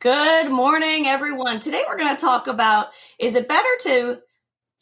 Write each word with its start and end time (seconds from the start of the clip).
Good 0.00 0.50
morning, 0.50 1.08
everyone. 1.08 1.60
Today 1.60 1.84
we're 1.86 1.98
going 1.98 2.16
to 2.16 2.20
talk 2.20 2.46
about 2.46 2.88
is 3.18 3.36
it 3.36 3.46
better 3.46 3.68
to 3.80 4.20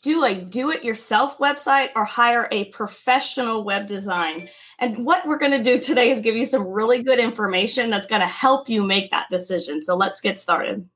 do 0.04 0.24
a 0.24 0.32
do 0.36 0.70
it 0.70 0.84
yourself 0.84 1.38
website 1.38 1.88
or 1.96 2.04
hire 2.04 2.46
a 2.52 2.66
professional 2.66 3.64
web 3.64 3.88
design? 3.88 4.48
And 4.78 5.04
what 5.04 5.26
we're 5.26 5.38
going 5.38 5.58
to 5.58 5.60
do 5.60 5.80
today 5.80 6.10
is 6.10 6.20
give 6.20 6.36
you 6.36 6.44
some 6.44 6.68
really 6.68 7.02
good 7.02 7.18
information 7.18 7.90
that's 7.90 8.06
going 8.06 8.20
to 8.20 8.28
help 8.28 8.68
you 8.68 8.84
make 8.84 9.10
that 9.10 9.26
decision. 9.28 9.82
So 9.82 9.96
let's 9.96 10.20
get 10.20 10.38
started. 10.38 10.88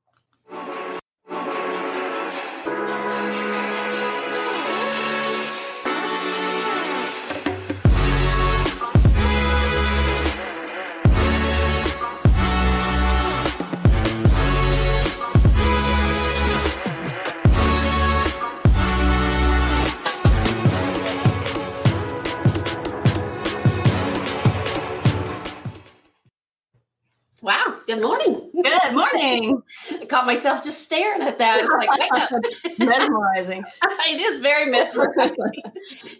Good 27.93 28.01
morning. 28.01 28.49
Good 28.55 28.95
morning. 28.95 29.61
I 30.01 30.05
caught 30.07 30.25
myself 30.25 30.63
just 30.63 30.81
staring 30.81 31.21
at 31.21 31.37
that. 31.37 31.59
It's 31.61 31.71
like 31.71 32.79
mesmerizing. 32.79 33.63
it 33.83 34.19
is 34.19 34.41
very 34.41 34.71
mesmerizing. 34.71 35.35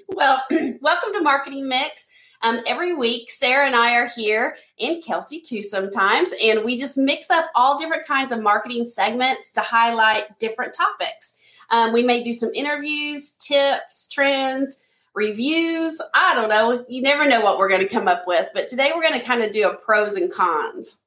well, 0.09 0.39
welcome 0.81 1.13
to 1.13 1.21
Marketing 1.21 1.67
Mix. 1.67 2.05
Um, 2.43 2.59
every 2.67 2.93
week, 2.95 3.31
Sarah 3.31 3.65
and 3.65 3.75
I 3.75 3.95
are 3.95 4.07
here, 4.07 4.55
and 4.79 5.03
Kelsey 5.03 5.41
too 5.41 5.63
sometimes, 5.63 6.31
and 6.43 6.63
we 6.63 6.77
just 6.77 6.95
mix 6.95 7.31
up 7.31 7.49
all 7.55 7.79
different 7.79 8.05
kinds 8.05 8.31
of 8.31 8.39
marketing 8.39 8.85
segments 8.85 9.51
to 9.53 9.61
highlight 9.61 10.37
different 10.37 10.75
topics. 10.75 11.57
Um, 11.71 11.91
we 11.91 12.03
may 12.03 12.23
do 12.23 12.33
some 12.33 12.51
interviews, 12.53 13.31
tips, 13.31 14.07
trends, 14.09 14.77
reviews. 15.15 15.99
I 16.13 16.35
don't 16.35 16.49
know. 16.49 16.85
You 16.87 17.01
never 17.01 17.27
know 17.27 17.41
what 17.41 17.57
we're 17.57 17.69
going 17.69 17.81
to 17.81 17.87
come 17.87 18.07
up 18.07 18.25
with, 18.27 18.47
but 18.53 18.67
today 18.67 18.91
we're 18.93 19.01
going 19.01 19.19
to 19.19 19.25
kind 19.25 19.41
of 19.41 19.51
do 19.51 19.67
a 19.67 19.75
pros 19.75 20.15
and 20.15 20.31
cons. 20.31 20.99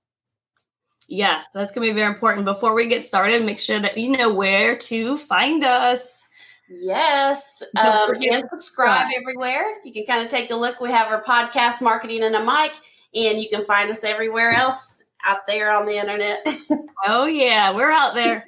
Yes, 1.09 1.47
that's 1.55 1.73
going 1.73 1.87
to 1.87 1.93
be 1.93 1.99
very 1.99 2.13
important. 2.13 2.45
Before 2.45 2.75
we 2.75 2.87
get 2.87 3.07
started, 3.07 3.45
make 3.45 3.61
sure 3.61 3.79
that 3.79 3.97
you 3.97 4.11
know 4.11 4.35
where 4.35 4.77
to 4.77 5.17
find 5.17 5.63
us. 5.65 6.27
Yes, 6.69 7.63
um, 7.79 8.11
and 8.29 8.45
subscribe 8.51 9.07
everywhere. 9.17 9.63
You 9.85 9.93
can 9.93 10.05
kind 10.05 10.23
of 10.23 10.29
take 10.29 10.51
a 10.51 10.57
look. 10.57 10.81
We 10.81 10.91
have 10.91 11.07
our 11.09 11.23
podcast, 11.23 11.81
Marketing 11.81 12.25
and 12.25 12.35
a 12.35 12.45
Mic, 12.45 12.73
and 13.15 13.41
you 13.41 13.49
can 13.49 13.65
find 13.65 13.89
us 13.89 14.03
everywhere 14.03 14.51
else 14.51 15.03
out 15.25 15.47
there 15.47 15.71
on 15.71 15.87
the 15.87 15.97
internet. 15.97 16.45
oh, 17.07 17.27
yeah, 17.27 17.73
we're 17.73 17.93
out 17.93 18.15
there. 18.15 18.45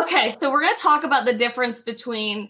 okay, 0.00 0.34
so 0.38 0.50
we're 0.50 0.62
going 0.62 0.74
to 0.74 0.82
talk 0.82 1.04
about 1.04 1.24
the 1.24 1.32
difference 1.32 1.82
between 1.82 2.48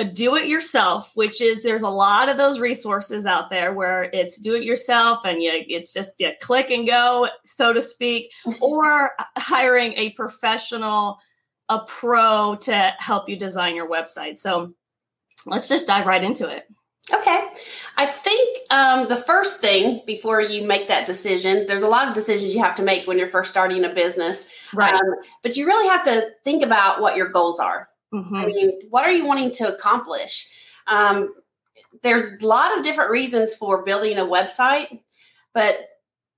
a 0.00 0.04
do 0.04 0.34
it 0.36 0.48
yourself, 0.48 1.12
which 1.14 1.40
is 1.40 1.62
there's 1.62 1.82
a 1.82 1.88
lot 1.88 2.28
of 2.28 2.38
those 2.38 2.58
resources 2.58 3.26
out 3.26 3.50
there 3.50 3.74
where 3.74 4.04
it's 4.14 4.38
do 4.38 4.54
it 4.54 4.64
yourself 4.64 5.20
and 5.24 5.42
you 5.42 5.52
it's 5.68 5.92
just 5.92 6.10
you 6.18 6.32
click 6.40 6.70
and 6.70 6.86
go, 6.86 7.28
so 7.44 7.72
to 7.72 7.82
speak, 7.82 8.32
or 8.62 9.12
hiring 9.36 9.92
a 9.94 10.10
professional, 10.10 11.18
a 11.68 11.80
pro 11.80 12.56
to 12.62 12.94
help 12.98 13.28
you 13.28 13.36
design 13.36 13.76
your 13.76 13.88
website. 13.88 14.38
So 14.38 14.72
let's 15.46 15.68
just 15.68 15.86
dive 15.86 16.06
right 16.06 16.24
into 16.24 16.48
it. 16.48 16.64
Okay. 17.12 17.48
I 17.96 18.06
think 18.06 18.58
um, 18.70 19.08
the 19.08 19.16
first 19.16 19.60
thing 19.60 20.00
before 20.06 20.40
you 20.40 20.66
make 20.66 20.86
that 20.88 21.06
decision, 21.06 21.66
there's 21.66 21.82
a 21.82 21.88
lot 21.88 22.08
of 22.08 22.14
decisions 22.14 22.54
you 22.54 22.60
have 22.60 22.74
to 22.76 22.82
make 22.82 23.06
when 23.06 23.18
you're 23.18 23.26
first 23.26 23.50
starting 23.50 23.84
a 23.84 23.88
business. 23.88 24.68
Right. 24.72 24.94
Um, 24.94 25.14
but 25.42 25.56
you 25.56 25.66
really 25.66 25.88
have 25.88 26.04
to 26.04 26.30
think 26.44 26.62
about 26.62 27.00
what 27.00 27.16
your 27.16 27.28
goals 27.28 27.58
are. 27.58 27.88
Mm-hmm. 28.12 28.36
I 28.36 28.46
mean, 28.46 28.80
what 28.90 29.04
are 29.04 29.12
you 29.12 29.24
wanting 29.24 29.50
to 29.52 29.72
accomplish? 29.72 30.72
Um, 30.86 31.34
there's 32.02 32.42
a 32.42 32.46
lot 32.46 32.76
of 32.76 32.84
different 32.84 33.10
reasons 33.10 33.54
for 33.54 33.84
building 33.84 34.18
a 34.18 34.24
website, 34.24 35.00
but 35.54 35.76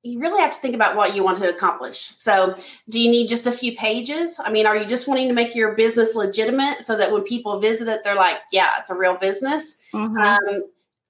you 0.02 0.18
really 0.18 0.40
have 0.40 0.50
to 0.50 0.58
think 0.58 0.74
about 0.74 0.96
what 0.96 1.14
you 1.14 1.22
want 1.22 1.38
to 1.38 1.48
accomplish. 1.48 2.12
So, 2.18 2.54
do 2.88 3.00
you 3.00 3.10
need 3.10 3.28
just 3.28 3.46
a 3.46 3.52
few 3.52 3.76
pages? 3.76 4.40
I 4.44 4.50
mean, 4.50 4.66
are 4.66 4.76
you 4.76 4.84
just 4.84 5.06
wanting 5.06 5.28
to 5.28 5.34
make 5.34 5.54
your 5.54 5.74
business 5.74 6.16
legitimate 6.16 6.82
so 6.82 6.96
that 6.96 7.12
when 7.12 7.22
people 7.22 7.60
visit 7.60 7.88
it, 7.88 8.02
they're 8.02 8.16
like, 8.16 8.38
yeah, 8.50 8.70
it's 8.80 8.90
a 8.90 8.96
real 8.96 9.16
business? 9.16 9.80
Mm-hmm. 9.94 10.18
Um, 10.18 10.62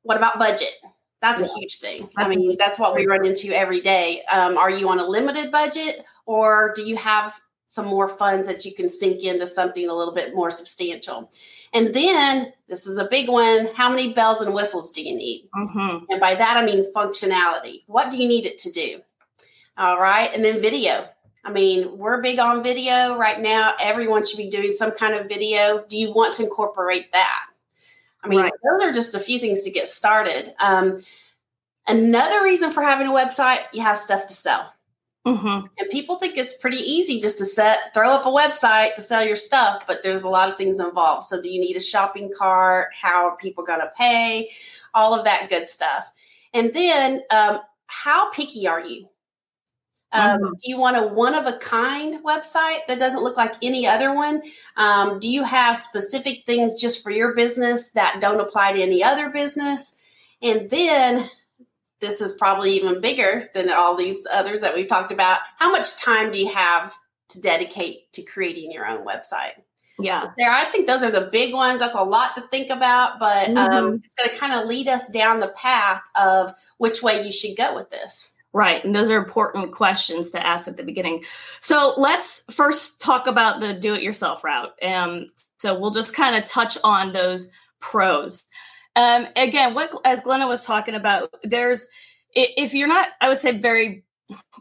what 0.03 0.19
about 0.19 0.38
budget? 0.38 0.75
That's 1.22 1.41
yeah. 1.41 1.47
a 1.47 1.59
huge 1.59 1.78
thing. 1.78 2.09
That's 2.16 2.34
I 2.34 2.36
mean, 2.36 2.56
that's 2.59 2.78
what 2.78 2.94
we 2.94 3.06
run 3.06 3.25
into 3.25 3.56
every 3.56 3.81
day. 3.81 4.22
Um, 4.31 4.59
are 4.59 4.70
you 4.70 4.88
on 4.88 4.98
a 4.98 5.06
limited 5.06 5.50
budget 5.50 6.04
or 6.26 6.72
do 6.75 6.82
you 6.82 6.97
have 6.97 7.34
some 7.72 7.87
more 7.87 8.06
funds 8.06 8.47
that 8.47 8.66
you 8.66 8.75
can 8.75 8.87
sink 8.87 9.25
into 9.25 9.47
something 9.47 9.88
a 9.88 9.94
little 9.94 10.12
bit 10.12 10.34
more 10.34 10.50
substantial. 10.50 11.27
And 11.72 11.94
then 11.94 12.53
this 12.69 12.87
is 12.87 12.99
a 12.99 13.06
big 13.06 13.31
one. 13.31 13.71
How 13.75 13.88
many 13.88 14.12
bells 14.12 14.43
and 14.43 14.53
whistles 14.53 14.93
do 14.93 15.03
you 15.03 15.16
need? 15.16 15.49
Mm-hmm. 15.55 16.05
And 16.10 16.21
by 16.21 16.34
that, 16.34 16.59
I 16.59 16.66
mean 16.66 16.84
functionality. 16.93 17.84
What 17.87 18.10
do 18.10 18.19
you 18.19 18.28
need 18.28 18.44
it 18.44 18.59
to 18.59 18.72
do? 18.72 19.00
All 19.78 19.99
right. 19.99 20.28
And 20.34 20.44
then 20.44 20.60
video. 20.60 21.06
I 21.44 21.50
mean, 21.50 21.97
we're 21.97 22.21
big 22.21 22.38
on 22.38 22.62
video 22.62 23.16
right 23.16 23.41
now. 23.41 23.72
Everyone 23.81 24.22
should 24.22 24.37
be 24.37 24.50
doing 24.50 24.72
some 24.72 24.94
kind 24.94 25.15
of 25.15 25.27
video. 25.27 25.83
Do 25.89 25.97
you 25.97 26.12
want 26.12 26.34
to 26.34 26.44
incorporate 26.44 27.10
that? 27.12 27.47
I 28.22 28.28
mean, 28.28 28.41
right. 28.41 28.53
those 28.62 28.83
are 28.83 28.93
just 28.93 29.15
a 29.15 29.19
few 29.19 29.39
things 29.39 29.62
to 29.62 29.71
get 29.71 29.89
started. 29.89 30.54
Um, 30.60 30.99
another 31.89 32.44
reason 32.44 32.71
for 32.71 32.83
having 32.83 33.06
a 33.06 33.12
website, 33.12 33.60
you 33.72 33.81
have 33.81 33.97
stuff 33.97 34.27
to 34.27 34.34
sell. 34.34 34.71
Mm-hmm. 35.27 35.66
And 35.78 35.91
people 35.91 36.16
think 36.16 36.37
it's 36.37 36.55
pretty 36.55 36.78
easy 36.78 37.21
just 37.21 37.38
to 37.38 37.44
set, 37.44 37.94
throw 37.94 38.10
up 38.10 38.27
a 38.27 38.28
website 38.28 38.97
to 38.97 39.00
sell 39.00 39.25
your 39.25 39.37
stuff, 39.37 39.87
but 39.87 40.03
there's 40.03 40.22
a 40.22 40.28
lot 40.28 40.49
of 40.49 40.56
things 40.56 40.81
involved. 40.81 41.25
So, 41.25 41.41
do 41.41 41.49
you 41.49 41.60
need 41.60 41.77
a 41.77 41.81
shopping 41.81 42.33
cart? 42.37 42.88
How 42.93 43.28
are 43.28 43.37
people 43.37 43.62
going 43.62 43.81
to 43.81 43.91
pay? 43.97 44.50
All 44.94 45.15
of 45.15 45.25
that 45.25 45.49
good 45.49 45.69
stuff. 45.69 46.12
And 46.53 46.72
then, 46.72 47.22
um, 47.31 47.60
how 47.87 48.31
picky 48.31 48.66
are 48.66 48.84
you? 48.84 49.06
Um, 50.12 50.41
mm-hmm. 50.41 50.53
Do 50.53 50.71
you 50.71 50.78
want 50.78 50.97
a 50.97 51.06
one 51.06 51.34
of 51.34 51.47
a 51.47 51.59
kind 51.59 52.22
website 52.25 52.87
that 52.89 52.99
doesn't 52.99 53.22
look 53.22 53.37
like 53.37 53.54
any 53.62 53.87
other 53.87 54.12
one? 54.15 54.43
Um, 54.77 55.19
do 55.19 55.31
you 55.31 55.44
have 55.44 55.78
specific 55.78 56.44
things 56.47 56.81
just 56.81 57.03
for 57.03 57.10
your 57.10 57.34
business 57.34 57.91
that 57.91 58.19
don't 58.21 58.41
apply 58.41 58.72
to 58.72 58.83
any 58.83 59.03
other 59.03 59.31
business? 59.31 59.99
And 60.43 60.69
then 60.69 61.25
this 62.02 62.20
is 62.20 62.32
probably 62.34 62.72
even 62.72 63.00
bigger 63.00 63.48
than 63.54 63.70
all 63.70 63.96
these 63.96 64.26
others 64.30 64.60
that 64.60 64.74
we've 64.74 64.88
talked 64.88 65.12
about. 65.12 65.38
How 65.56 65.70
much 65.70 65.96
time 66.02 66.30
do 66.30 66.38
you 66.38 66.52
have 66.52 66.94
to 67.30 67.40
dedicate 67.40 68.12
to 68.12 68.22
creating 68.22 68.70
your 68.70 68.86
own 68.86 69.06
website? 69.06 69.52
Yeah. 69.98 70.20
So 70.20 70.32
there, 70.36 70.50
I 70.50 70.64
think 70.66 70.86
those 70.86 71.02
are 71.02 71.10
the 71.10 71.28
big 71.32 71.54
ones. 71.54 71.78
That's 71.78 71.94
a 71.94 72.02
lot 72.02 72.34
to 72.34 72.42
think 72.42 72.70
about, 72.70 73.18
but 73.18 73.48
um, 73.48 73.54
mm-hmm. 73.54 73.96
it's 74.04 74.14
going 74.14 74.30
to 74.30 74.36
kind 74.36 74.52
of 74.52 74.66
lead 74.66 74.88
us 74.88 75.08
down 75.08 75.41
the 75.41 75.54
path 75.56 76.02
of 76.20 76.52
which 76.78 77.02
way 77.02 77.24
you 77.24 77.32
should 77.32 77.56
go 77.56 77.74
with 77.74 77.88
this. 77.91 78.36
Right. 78.54 78.84
And 78.84 78.94
those 78.94 79.08
are 79.08 79.16
important 79.16 79.72
questions 79.72 80.30
to 80.32 80.46
ask 80.46 80.68
at 80.68 80.76
the 80.76 80.82
beginning. 80.82 81.24
So 81.60 81.94
let's 81.96 82.44
first 82.54 83.00
talk 83.00 83.26
about 83.26 83.60
the 83.60 83.72
do 83.72 83.94
it 83.94 84.02
yourself 84.02 84.44
route. 84.44 84.74
Um, 84.82 85.28
so 85.56 85.78
we'll 85.78 85.92
just 85.92 86.14
kind 86.14 86.36
of 86.36 86.44
touch 86.44 86.76
on 86.84 87.12
those 87.12 87.50
pros. 87.80 88.44
Um, 88.97 89.26
again, 89.36 89.75
what 89.75 89.92
as 90.04 90.20
Glenna 90.20 90.47
was 90.47 90.66
talking 90.66 90.94
about, 90.94 91.34
there's 91.42 91.88
if 92.34 92.75
you're 92.75 92.88
not, 92.88 93.08
I 93.20 93.28
would 93.28 93.41
say 93.41 93.53
very 93.53 94.04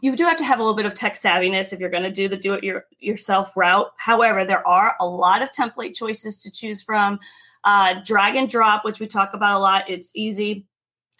you 0.02 0.16
do 0.16 0.24
have 0.24 0.36
to 0.36 0.44
have 0.44 0.58
a 0.58 0.62
little 0.62 0.76
bit 0.76 0.86
of 0.86 0.94
tech 0.94 1.14
savviness 1.14 1.72
if 1.72 1.80
you're 1.80 1.90
going 1.90 2.02
to 2.02 2.10
do 2.10 2.28
the 2.28 2.36
do 2.36 2.54
it 2.54 2.64
your, 2.64 2.84
yourself 2.98 3.56
route. 3.56 3.90
However, 3.96 4.44
there 4.44 4.66
are 4.66 4.96
a 5.00 5.06
lot 5.06 5.42
of 5.42 5.52
template 5.52 5.94
choices 5.94 6.42
to 6.42 6.50
choose 6.50 6.82
from. 6.82 7.18
Uh, 7.64 7.94
drag 8.04 8.36
and 8.36 8.48
drop, 8.48 8.84
which 8.84 9.00
we 9.00 9.06
talk 9.06 9.34
about 9.34 9.56
a 9.56 9.60
lot, 9.60 9.88
it's 9.88 10.14
easy. 10.16 10.66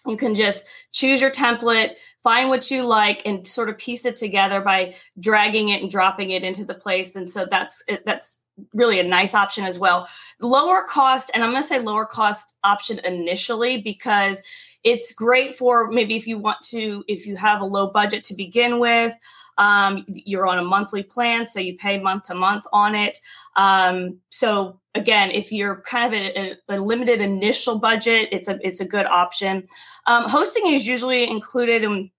You 0.06 0.17
can 0.17 0.34
just 0.34 0.67
choose 0.91 1.21
your 1.21 1.31
template, 1.31 1.94
find 2.25 2.49
what 2.49 2.71
you 2.71 2.84
like, 2.84 3.23
and 3.25 3.47
sort 3.47 3.69
of 3.69 3.79
piece 3.79 4.05
it 4.05 4.17
together 4.17 4.61
by 4.61 4.97
dragging 5.21 5.69
it 5.69 5.81
and 5.81 5.91
dropping 5.91 6.31
it 6.31 6.43
into 6.43 6.64
the 6.64 6.75
place. 6.75 7.14
And 7.14 7.31
so 7.31 7.47
that's 7.49 7.85
that's 8.05 8.41
really 8.75 9.00
a 9.00 9.04
nice 9.04 9.34
option 9.34 9.64
as 9.64 9.78
well. 9.78 10.08
Lower 10.40 10.84
cost, 10.84 11.31
and 11.34 11.43
I'm 11.43 11.50
going 11.50 11.62
to 11.62 11.69
say 11.69 11.78
lower 11.81 12.06
cost 12.06 12.54
option 12.64 13.00
initially 13.04 13.78
because 13.78 14.43
it's 14.84 15.12
great 15.12 15.54
for 15.54 15.90
maybe 15.90 16.16
if 16.16 16.26
you 16.26 16.38
want 16.38 16.58
to, 16.64 17.04
if 17.08 17.26
you 17.26 17.37
have 17.37 17.60
a 17.60 17.64
low 17.64 17.88
budget 17.88 18.25
to 18.25 18.34
begin 18.34 18.78
with. 18.78 19.14
Um, 19.58 20.04
you're 20.08 20.46
on 20.46 20.58
a 20.58 20.64
monthly 20.64 21.02
plan, 21.02 21.46
so 21.46 21.60
you 21.60 21.76
pay 21.76 22.00
month 22.00 22.25
to 22.25 22.34
month 22.34 22.64
on 22.72 22.94
it. 22.94 23.19
Um, 23.54 24.19
so 24.31 24.81
again, 24.94 25.31
if 25.31 25.52
you're 25.52 25.82
kind 25.82 26.06
of 26.06 26.19
a, 26.19 26.56
a, 26.69 26.81
limited 26.81 27.20
initial 27.20 27.78
budget, 27.78 28.28
it's 28.32 28.49
a 28.49 28.58
it's 28.66 28.81
a 28.81 28.84
good 28.87 29.06
option. 29.06 29.69
Um, 30.06 30.28
hosting 30.28 30.69
is 30.69 30.87
usually 30.87 31.28
included, 31.28 31.84
and 31.84 32.10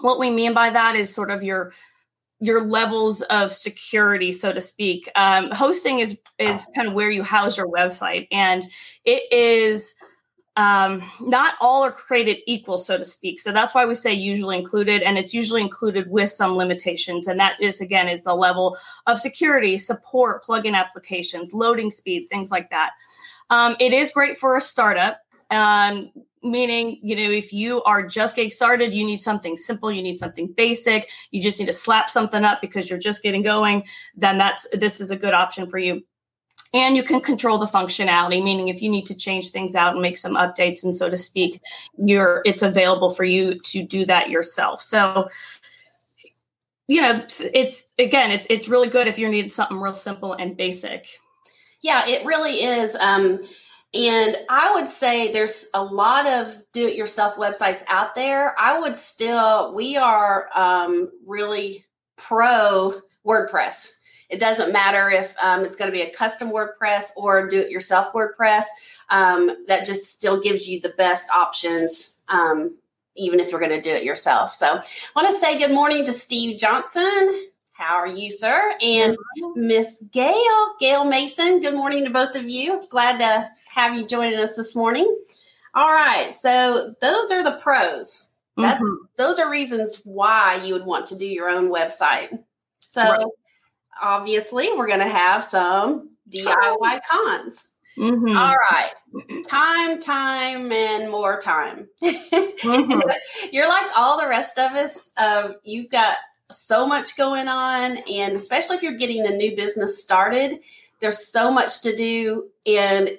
what 0.00 0.18
we 0.18 0.30
mean 0.30 0.52
by 0.52 0.70
that 0.70 0.94
is 0.94 1.12
sort 1.12 1.30
of 1.30 1.42
your 1.42 1.72
your 2.40 2.62
levels 2.62 3.22
of 3.22 3.52
security, 3.52 4.32
so 4.32 4.52
to 4.52 4.60
speak. 4.60 5.08
Um, 5.14 5.50
hosting 5.52 6.00
is 6.00 6.18
is 6.38 6.66
kind 6.74 6.88
of 6.88 6.94
where 6.94 7.10
you 7.10 7.22
house 7.22 7.56
your 7.56 7.68
website, 7.68 8.26
and 8.30 8.62
it 9.04 9.22
is 9.32 9.94
um, 10.56 11.02
not 11.20 11.54
all 11.60 11.82
are 11.84 11.90
created 11.90 12.38
equal, 12.46 12.78
so 12.78 12.96
to 12.96 13.04
speak. 13.04 13.40
So 13.40 13.52
that's 13.52 13.74
why 13.74 13.84
we 13.84 13.94
say 13.94 14.12
usually 14.12 14.56
included, 14.56 15.02
and 15.02 15.18
it's 15.18 15.34
usually 15.34 15.60
included 15.60 16.08
with 16.10 16.30
some 16.30 16.56
limitations. 16.56 17.26
And 17.26 17.40
that 17.40 17.60
is, 17.60 17.80
again, 17.80 18.08
is 18.08 18.22
the 18.22 18.34
level 18.34 18.76
of 19.06 19.18
security, 19.18 19.78
support, 19.78 20.44
plugin 20.44 20.74
applications, 20.74 21.52
loading 21.52 21.90
speed, 21.90 22.28
things 22.28 22.52
like 22.52 22.70
that. 22.70 22.92
Um, 23.50 23.74
it 23.80 23.92
is 23.92 24.12
great 24.12 24.36
for 24.36 24.56
a 24.56 24.60
startup. 24.60 25.20
Um, 25.50 26.10
meaning 26.44 26.98
you 27.02 27.16
know 27.16 27.30
if 27.30 27.52
you 27.52 27.82
are 27.84 28.06
just 28.06 28.36
getting 28.36 28.50
started 28.50 28.92
you 28.92 29.04
need 29.04 29.22
something 29.22 29.56
simple 29.56 29.90
you 29.90 30.02
need 30.02 30.18
something 30.18 30.46
basic 30.46 31.10
you 31.30 31.40
just 31.40 31.58
need 31.58 31.66
to 31.66 31.72
slap 31.72 32.10
something 32.10 32.44
up 32.44 32.60
because 32.60 32.88
you're 32.88 32.98
just 32.98 33.22
getting 33.22 33.42
going 33.42 33.82
then 34.14 34.36
that's 34.38 34.68
this 34.76 35.00
is 35.00 35.10
a 35.10 35.16
good 35.16 35.34
option 35.34 35.68
for 35.68 35.78
you. 35.78 36.02
And 36.72 36.96
you 36.96 37.04
can 37.04 37.20
control 37.20 37.58
the 37.58 37.66
functionality 37.66 38.42
meaning 38.42 38.68
if 38.68 38.82
you 38.82 38.90
need 38.90 39.06
to 39.06 39.16
change 39.16 39.50
things 39.50 39.74
out 39.74 39.94
and 39.94 40.02
make 40.02 40.18
some 40.18 40.34
updates 40.34 40.84
and 40.84 40.94
so 40.94 41.08
to 41.08 41.16
speak 41.16 41.60
you're 41.96 42.42
it's 42.44 42.62
available 42.62 43.10
for 43.10 43.24
you 43.24 43.58
to 43.60 43.82
do 43.82 44.04
that 44.04 44.28
yourself. 44.28 44.80
So 44.80 45.28
you 46.86 47.00
know 47.00 47.24
it's 47.54 47.88
again 47.98 48.30
it's 48.30 48.46
it's 48.50 48.68
really 48.68 48.88
good 48.88 49.08
if 49.08 49.18
you 49.18 49.28
need 49.28 49.52
something 49.52 49.78
real 49.78 49.94
simple 49.94 50.34
and 50.34 50.56
basic. 50.56 51.06
Yeah 51.82 52.02
it 52.06 52.24
really 52.26 52.52
is 52.52 52.96
um 52.96 53.38
and 53.94 54.36
I 54.48 54.74
would 54.74 54.88
say 54.88 55.30
there's 55.30 55.68
a 55.72 55.82
lot 55.82 56.26
of 56.26 56.52
do 56.72 56.86
it 56.86 56.96
yourself 56.96 57.36
websites 57.36 57.84
out 57.88 58.14
there. 58.14 58.58
I 58.58 58.80
would 58.80 58.96
still, 58.96 59.72
we 59.74 59.96
are 59.96 60.48
um, 60.56 61.10
really 61.24 61.84
pro 62.16 62.92
WordPress. 63.24 63.92
It 64.30 64.40
doesn't 64.40 64.72
matter 64.72 65.10
if 65.10 65.36
um, 65.42 65.64
it's 65.64 65.76
going 65.76 65.90
to 65.90 65.96
be 65.96 66.02
a 66.02 66.10
custom 66.10 66.50
WordPress 66.50 67.10
or 67.16 67.46
do 67.46 67.60
it 67.60 67.70
yourself 67.70 68.12
WordPress. 68.12 68.64
Um, 69.10 69.50
that 69.68 69.86
just 69.86 70.06
still 70.06 70.40
gives 70.40 70.66
you 70.66 70.80
the 70.80 70.94
best 70.96 71.30
options, 71.30 72.22
um, 72.28 72.70
even 73.16 73.38
if 73.38 73.50
you're 73.50 73.60
going 73.60 73.70
to 73.70 73.80
do 73.80 73.90
it 73.90 74.02
yourself. 74.02 74.50
So 74.54 74.66
I 74.66 75.10
want 75.14 75.28
to 75.28 75.34
say 75.34 75.58
good 75.58 75.70
morning 75.70 76.04
to 76.06 76.12
Steve 76.12 76.58
Johnson. 76.58 77.42
How 77.74 77.96
are 77.96 78.06
you, 78.06 78.30
sir? 78.30 78.74
And 78.82 79.16
Miss 79.56 80.02
Gail, 80.10 80.74
Gail 80.80 81.04
Mason. 81.04 81.60
Good 81.60 81.74
morning 81.74 82.04
to 82.04 82.10
both 82.10 82.34
of 82.34 82.48
you. 82.48 82.80
Glad 82.88 83.18
to 83.18 83.50
have 83.74 83.94
you 83.94 84.06
joining 84.06 84.38
us 84.38 84.56
this 84.56 84.76
morning. 84.76 85.06
All 85.74 85.90
right, 85.90 86.32
so 86.32 86.94
those 87.00 87.30
are 87.32 87.42
the 87.42 87.58
pros. 87.62 88.30
That's 88.56 88.82
mm-hmm. 88.82 89.04
those 89.16 89.40
are 89.40 89.50
reasons 89.50 90.02
why 90.04 90.60
you 90.64 90.74
would 90.74 90.86
want 90.86 91.06
to 91.06 91.18
do 91.18 91.26
your 91.26 91.48
own 91.48 91.70
website. 91.70 92.28
So 92.86 93.02
right. 93.02 93.26
obviously, 94.00 94.68
we're 94.76 94.86
going 94.86 95.00
to 95.00 95.08
have 95.08 95.42
some 95.42 96.10
DIY 96.32 97.00
cons. 97.10 97.70
Mm-hmm. 97.98 98.36
All 98.36 98.54
right. 98.54 98.90
Time, 99.48 99.98
time, 99.98 100.70
and 100.70 101.10
more 101.10 101.38
time. 101.38 101.88
Mm-hmm. 102.02 103.00
You're 103.52 103.68
like 103.68 103.86
all 103.96 104.20
the 104.20 104.28
rest 104.28 104.58
of 104.58 104.72
us. 104.72 105.12
Uh, 105.16 105.54
you've 105.64 105.90
got 105.90 106.16
so 106.50 106.86
much 106.86 107.16
going 107.16 107.48
on. 107.48 107.98
And 108.10 108.34
especially 108.34 108.76
if 108.76 108.82
you're 108.82 108.96
getting 108.96 109.26
a 109.26 109.30
new 109.30 109.56
business 109.56 110.00
started, 110.00 110.60
there's 111.00 111.32
so 111.32 111.50
much 111.52 111.82
to 111.82 111.94
do. 111.94 112.48
And 112.66 113.18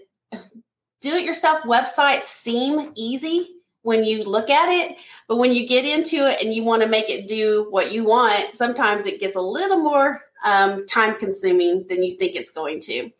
do 1.01 1.09
it 1.09 1.25
yourself 1.25 1.63
websites 1.63 2.23
seem 2.23 2.91
easy 2.95 3.47
when 3.83 4.03
you 4.03 4.23
look 4.23 4.49
at 4.49 4.69
it, 4.69 4.97
but 5.27 5.37
when 5.37 5.53
you 5.53 5.67
get 5.67 5.85
into 5.85 6.27
it 6.27 6.41
and 6.41 6.53
you 6.53 6.63
want 6.63 6.81
to 6.81 6.87
make 6.87 7.09
it 7.09 7.27
do 7.27 7.67
what 7.69 7.91
you 7.91 8.03
want, 8.03 8.55
sometimes 8.55 9.05
it 9.05 9.19
gets 9.19 9.35
a 9.35 9.41
little 9.41 9.77
more 9.77 10.19
um, 10.43 10.83
time 10.87 11.15
consuming 11.17 11.85
than 11.87 12.03
you 12.03 12.09
think 12.09 12.35
it's 12.35 12.49
going 12.49 12.79
to. 12.79 13.11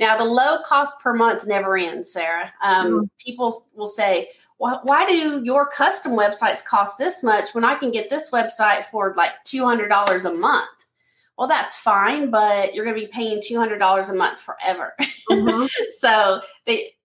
Now, 0.00 0.16
the 0.16 0.24
low 0.24 0.58
cost 0.64 1.00
per 1.00 1.14
month 1.14 1.46
never 1.46 1.76
ends, 1.76 2.12
Sarah. 2.12 2.52
Um, 2.62 2.86
mm-hmm. 2.86 3.04
People 3.24 3.54
will 3.74 3.88
say, 3.88 4.28
why, 4.56 4.78
why 4.82 5.06
do 5.06 5.42
your 5.44 5.66
custom 5.68 6.12
websites 6.12 6.64
cost 6.64 6.98
this 6.98 7.22
much 7.22 7.54
when 7.54 7.64
I 7.64 7.76
can 7.76 7.92
get 7.92 8.10
this 8.10 8.32
website 8.32 8.84
for 8.84 9.14
like 9.16 9.32
$200 9.44 10.24
a 10.24 10.34
month? 10.34 10.77
Well, 11.38 11.46
that's 11.46 11.78
fine, 11.78 12.30
but 12.30 12.74
you're 12.74 12.84
going 12.84 12.96
to 12.96 13.00
be 13.00 13.06
paying 13.06 13.38
$200 13.38 14.10
a 14.10 14.14
month 14.14 14.40
forever. 14.40 14.94
Mm-hmm. 15.30 15.66
so 15.90 16.40
they, 16.66 16.96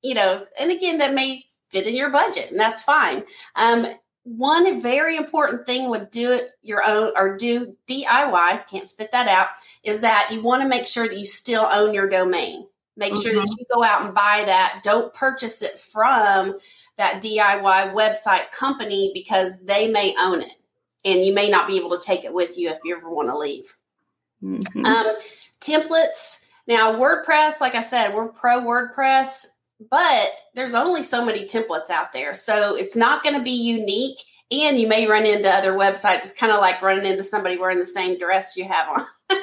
you 0.00 0.14
know, 0.14 0.46
and 0.60 0.70
again, 0.70 0.98
that 0.98 1.12
may 1.12 1.44
fit 1.70 1.88
in 1.88 1.96
your 1.96 2.10
budget 2.10 2.50
and 2.50 2.58
that's 2.58 2.82
fine. 2.82 3.24
Um, 3.56 3.86
one 4.22 4.80
very 4.80 5.16
important 5.16 5.66
thing 5.66 5.90
with 5.90 6.10
do 6.10 6.32
it 6.32 6.50
your 6.62 6.82
own 6.86 7.12
or 7.16 7.36
do 7.36 7.76
DIY, 7.88 8.68
can't 8.68 8.88
spit 8.88 9.10
that 9.10 9.26
out, 9.26 9.48
is 9.82 10.02
that 10.02 10.28
you 10.30 10.40
want 10.40 10.62
to 10.62 10.68
make 10.68 10.86
sure 10.86 11.08
that 11.08 11.18
you 11.18 11.24
still 11.24 11.64
own 11.64 11.92
your 11.92 12.08
domain. 12.08 12.66
Make 12.96 13.14
mm-hmm. 13.14 13.22
sure 13.22 13.32
that 13.32 13.40
mm-hmm. 13.40 13.58
you 13.58 13.66
go 13.74 13.82
out 13.82 14.04
and 14.04 14.14
buy 14.14 14.44
that. 14.46 14.82
Don't 14.84 15.12
purchase 15.14 15.62
it 15.62 15.78
from 15.78 16.54
that 16.96 17.22
DIY 17.22 17.92
website 17.92 18.52
company 18.52 19.10
because 19.14 19.60
they 19.64 19.88
may 19.88 20.14
own 20.20 20.42
it 20.42 20.54
and 21.04 21.24
you 21.24 21.32
may 21.32 21.50
not 21.50 21.66
be 21.66 21.76
able 21.76 21.90
to 21.90 22.00
take 22.00 22.24
it 22.24 22.32
with 22.32 22.58
you 22.58 22.68
if 22.68 22.78
you 22.84 22.96
ever 22.96 23.10
want 23.10 23.28
to 23.28 23.36
leave. 23.36 23.74
Mm-hmm. 24.42 24.84
Um, 24.84 25.06
templates. 25.60 26.48
Now, 26.66 26.92
WordPress, 26.94 27.60
like 27.60 27.74
I 27.74 27.80
said, 27.80 28.14
we're 28.14 28.28
pro 28.28 28.60
WordPress, 28.60 29.46
but 29.90 30.30
there's 30.54 30.74
only 30.74 31.02
so 31.02 31.24
many 31.24 31.44
templates 31.44 31.90
out 31.90 32.12
there. 32.12 32.34
So 32.34 32.76
it's 32.76 32.96
not 32.96 33.22
going 33.22 33.36
to 33.36 33.42
be 33.42 33.50
unique. 33.50 34.18
And 34.52 34.80
you 34.80 34.88
may 34.88 35.06
run 35.06 35.24
into 35.26 35.48
other 35.48 35.72
websites. 35.72 36.18
It's 36.18 36.32
kind 36.38 36.52
of 36.52 36.58
like 36.58 36.82
running 36.82 37.06
into 37.06 37.22
somebody 37.22 37.56
wearing 37.56 37.78
the 37.78 37.84
same 37.84 38.18
dress 38.18 38.56
you 38.56 38.64
have 38.64 38.88
on 38.88 39.00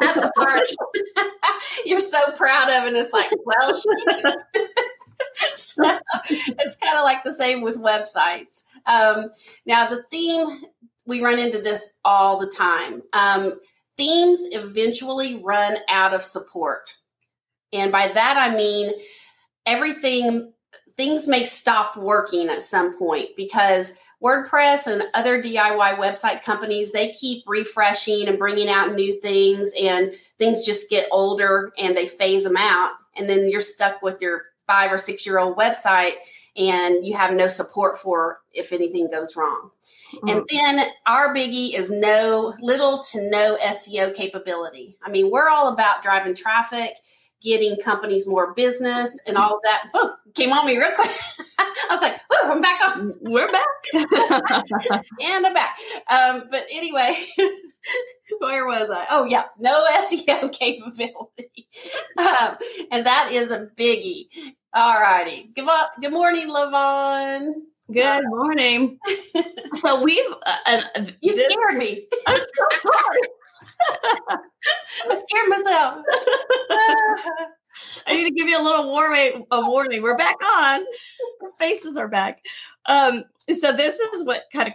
at 0.00 0.14
the 0.14 0.32
party. 0.36 0.72
You're 1.84 1.98
so 1.98 2.18
proud 2.36 2.68
of, 2.68 2.86
and 2.86 2.96
it's 2.96 3.12
like, 3.12 3.30
well, 3.44 3.74
so 5.56 5.98
it's 6.28 6.76
kind 6.76 6.96
of 6.96 7.02
like 7.02 7.24
the 7.24 7.34
same 7.34 7.62
with 7.62 7.82
websites. 7.82 8.62
Um, 8.86 9.30
now, 9.66 9.86
the 9.86 10.04
theme, 10.10 10.46
we 11.04 11.20
run 11.20 11.40
into 11.40 11.58
this 11.58 11.94
all 12.04 12.38
the 12.38 12.46
time. 12.46 13.02
Um, 13.12 13.58
themes 13.96 14.46
eventually 14.52 15.42
run 15.42 15.76
out 15.88 16.14
of 16.14 16.22
support. 16.22 16.96
And 17.72 17.90
by 17.90 18.08
that, 18.08 18.36
I 18.36 18.54
mean 18.56 18.92
everything, 19.66 20.52
things 20.96 21.26
may 21.28 21.42
stop 21.42 21.96
working 21.96 22.48
at 22.48 22.62
some 22.62 22.96
point 22.98 23.30
because 23.36 23.98
WordPress 24.22 24.86
and 24.90 25.02
other 25.14 25.42
DIY 25.42 25.98
website 25.98 26.42
companies, 26.42 26.92
they 26.92 27.10
keep 27.12 27.44
refreshing 27.46 28.26
and 28.26 28.38
bringing 28.38 28.68
out 28.68 28.94
new 28.94 29.12
things, 29.20 29.72
and 29.80 30.12
things 30.38 30.64
just 30.64 30.88
get 30.88 31.06
older 31.12 31.72
and 31.78 31.96
they 31.96 32.06
phase 32.06 32.44
them 32.44 32.56
out. 32.56 32.92
And 33.16 33.28
then 33.28 33.50
you're 33.50 33.60
stuck 33.60 34.00
with 34.02 34.22
your 34.22 34.42
five 34.66 34.90
or 34.90 34.98
six 34.98 35.26
year 35.26 35.38
old 35.38 35.56
website 35.56 36.14
and 36.56 37.06
you 37.06 37.14
have 37.14 37.34
no 37.34 37.48
support 37.48 37.98
for 37.98 38.40
if 38.52 38.72
anything 38.72 39.10
goes 39.10 39.36
wrong. 39.36 39.70
And 40.28 40.44
then 40.50 40.86
our 41.06 41.34
biggie 41.34 41.74
is 41.74 41.90
no 41.90 42.54
little 42.60 42.96
to 42.96 43.30
no 43.30 43.56
SEO 43.62 44.14
capability. 44.14 44.96
I 45.02 45.10
mean, 45.10 45.30
we're 45.30 45.48
all 45.48 45.72
about 45.72 46.02
driving 46.02 46.34
traffic, 46.34 46.96
getting 47.42 47.76
companies 47.76 48.28
more 48.28 48.54
business, 48.54 49.20
and 49.26 49.36
all 49.36 49.56
of 49.56 49.62
that. 49.64 49.88
Oh, 49.94 50.14
came 50.34 50.52
on 50.52 50.66
me 50.66 50.76
real 50.76 50.92
quick. 50.92 51.10
I 51.58 51.86
was 51.90 52.02
like, 52.02 52.20
"Oh, 52.32 52.50
I'm 52.52 52.60
back 52.60 52.80
on. 52.88 53.14
We're 53.20 53.50
back, 53.50 53.66
and 55.22 55.46
I'm 55.46 55.54
back." 55.54 55.78
Um, 56.10 56.44
but 56.50 56.64
anyway. 56.72 57.14
where 58.38 58.66
was 58.66 58.90
I? 58.90 59.06
Oh, 59.10 59.24
yeah, 59.24 59.44
no 59.58 59.84
SEO 60.00 60.52
capability. 60.52 61.68
Um, 62.18 62.56
and 62.90 63.06
that 63.06 63.30
is 63.32 63.50
a 63.50 63.66
biggie. 63.76 64.28
All 64.72 65.00
righty. 65.00 65.50
Good, 65.54 65.68
good 66.00 66.12
morning, 66.12 66.48
Lavon. 66.48 67.52
Good 67.92 68.24
morning. 68.28 68.98
so 69.74 70.02
we've 70.02 70.24
uh, 70.46 70.80
uh, 70.96 71.04
you 71.20 71.32
scared 71.32 71.76
me. 71.76 72.06
I'm 72.26 72.40
so 72.40 72.88
sorry. 72.88 73.20
I 75.10 75.14
scared 75.14 75.48
myself. 75.50 76.02
I 78.06 78.12
need 78.14 78.24
to 78.24 78.30
give 78.30 78.48
you 78.48 78.58
a 78.58 78.64
little 78.64 78.90
warning. 78.90 79.44
A 79.50 79.60
warning. 79.68 80.02
We're 80.02 80.16
back 80.16 80.36
on. 80.42 80.80
Our 81.42 81.52
faces 81.58 81.98
are 81.98 82.08
back. 82.08 82.42
Um, 82.86 83.24
so 83.54 83.70
this 83.72 84.00
is 84.00 84.24
what 84.24 84.44
kind 84.50 84.68
of 84.68 84.74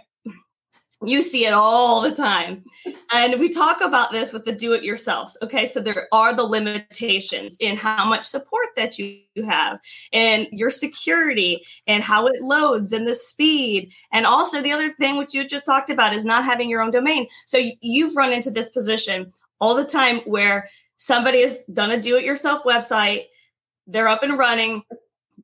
you 1.02 1.22
see 1.22 1.46
it 1.46 1.54
all 1.54 2.00
the 2.02 2.14
time. 2.14 2.64
And 3.12 3.40
we 3.40 3.48
talk 3.48 3.80
about 3.80 4.10
this 4.10 4.32
with 4.32 4.44
the 4.44 4.52
do 4.52 4.74
it 4.74 4.84
yourselves. 4.84 5.38
Okay. 5.42 5.66
So 5.66 5.80
there 5.80 6.08
are 6.12 6.34
the 6.34 6.42
limitations 6.42 7.56
in 7.58 7.76
how 7.76 8.04
much 8.04 8.24
support 8.24 8.68
that 8.76 8.98
you 8.98 9.22
have 9.46 9.78
and 10.12 10.46
your 10.52 10.70
security 10.70 11.64
and 11.86 12.02
how 12.02 12.26
it 12.26 12.42
loads 12.42 12.92
and 12.92 13.06
the 13.06 13.14
speed. 13.14 13.92
And 14.12 14.26
also 14.26 14.60
the 14.60 14.72
other 14.72 14.92
thing, 14.94 15.16
which 15.16 15.34
you 15.34 15.46
just 15.46 15.66
talked 15.66 15.90
about, 15.90 16.14
is 16.14 16.24
not 16.24 16.44
having 16.44 16.68
your 16.68 16.82
own 16.82 16.90
domain. 16.90 17.26
So 17.46 17.58
you've 17.80 18.16
run 18.16 18.32
into 18.32 18.50
this 18.50 18.68
position 18.68 19.32
all 19.60 19.74
the 19.74 19.84
time 19.84 20.20
where 20.26 20.68
somebody 20.98 21.40
has 21.40 21.64
done 21.66 21.90
a 21.90 22.00
do 22.00 22.16
it 22.16 22.24
yourself 22.24 22.62
website, 22.64 23.24
they're 23.86 24.08
up 24.08 24.22
and 24.22 24.38
running. 24.38 24.82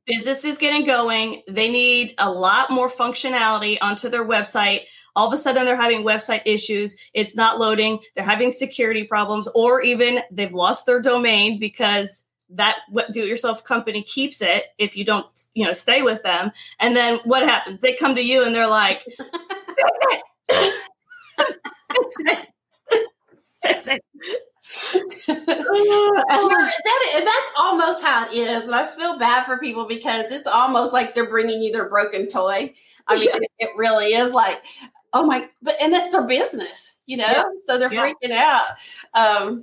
Business 0.07 0.45
is 0.45 0.57
getting 0.57 0.85
going. 0.85 1.43
They 1.47 1.69
need 1.69 2.15
a 2.17 2.31
lot 2.31 2.71
more 2.71 2.89
functionality 2.89 3.77
onto 3.81 4.09
their 4.09 4.25
website 4.25 4.81
all 5.15 5.27
of 5.27 5.33
a 5.33 5.37
sudden 5.37 5.65
they're 5.65 5.75
having 5.75 6.03
website 6.03 6.43
issues 6.45 6.95
it's 7.15 7.35
not 7.35 7.57
loading 7.57 7.97
they're 8.13 8.23
having 8.23 8.51
security 8.51 9.03
problems 9.03 9.49
or 9.55 9.81
even 9.81 10.19
they've 10.31 10.53
lost 10.53 10.85
their 10.85 11.01
domain 11.01 11.59
because 11.59 12.27
that 12.49 12.77
what 12.89 13.11
do-it-yourself 13.11 13.63
company 13.63 14.01
keeps 14.03 14.41
it 14.41 14.65
if 14.77 14.95
you 14.95 15.03
don't, 15.03 15.27
you 15.53 15.65
know, 15.65 15.73
stay 15.73 16.01
with 16.01 16.23
them. 16.23 16.51
And 16.79 16.95
then 16.95 17.19
what 17.25 17.43
happens? 17.43 17.81
They 17.81 17.93
come 17.93 18.15
to 18.15 18.21
you 18.21 18.45
and 18.45 18.55
they're 18.55 18.67
like, 18.67 19.05
that, 25.27 26.71
that's 27.23 27.51
almost 27.57 28.03
how 28.03 28.27
it 28.27 28.33
is. 28.33 28.63
And 28.63 28.75
I 28.75 28.85
feel 28.85 29.17
bad 29.17 29.45
for 29.45 29.57
people 29.59 29.85
because 29.85 30.31
it's 30.31 30.47
almost 30.47 30.93
like 30.93 31.13
they're 31.13 31.29
bringing 31.29 31.61
you 31.61 31.71
their 31.71 31.89
broken 31.89 32.27
toy. 32.27 32.73
I 33.07 33.15
mean, 33.15 33.29
yeah. 33.31 33.39
it, 33.59 33.69
really 33.77 34.07
is 34.07 34.33
like, 34.33 34.65
oh 35.13 35.25
my, 35.25 35.49
but, 35.61 35.75
and 35.81 35.93
that's 35.93 36.11
their 36.11 36.27
business, 36.27 36.99
you 37.05 37.17
know? 37.17 37.25
Yeah. 37.25 37.43
So 37.65 37.77
they're 37.77 37.93
yeah. 37.93 38.11
freaking 38.11 38.31
out. 38.31 38.67
Um, 39.13 39.61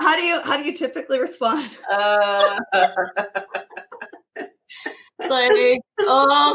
how 0.00 0.16
do 0.16 0.22
you, 0.22 0.40
how 0.42 0.56
do 0.56 0.64
you 0.64 0.72
typically 0.72 1.20
respond? 1.20 1.78
Uh, 1.90 2.58
it's 5.20 5.30
like, 5.30 5.80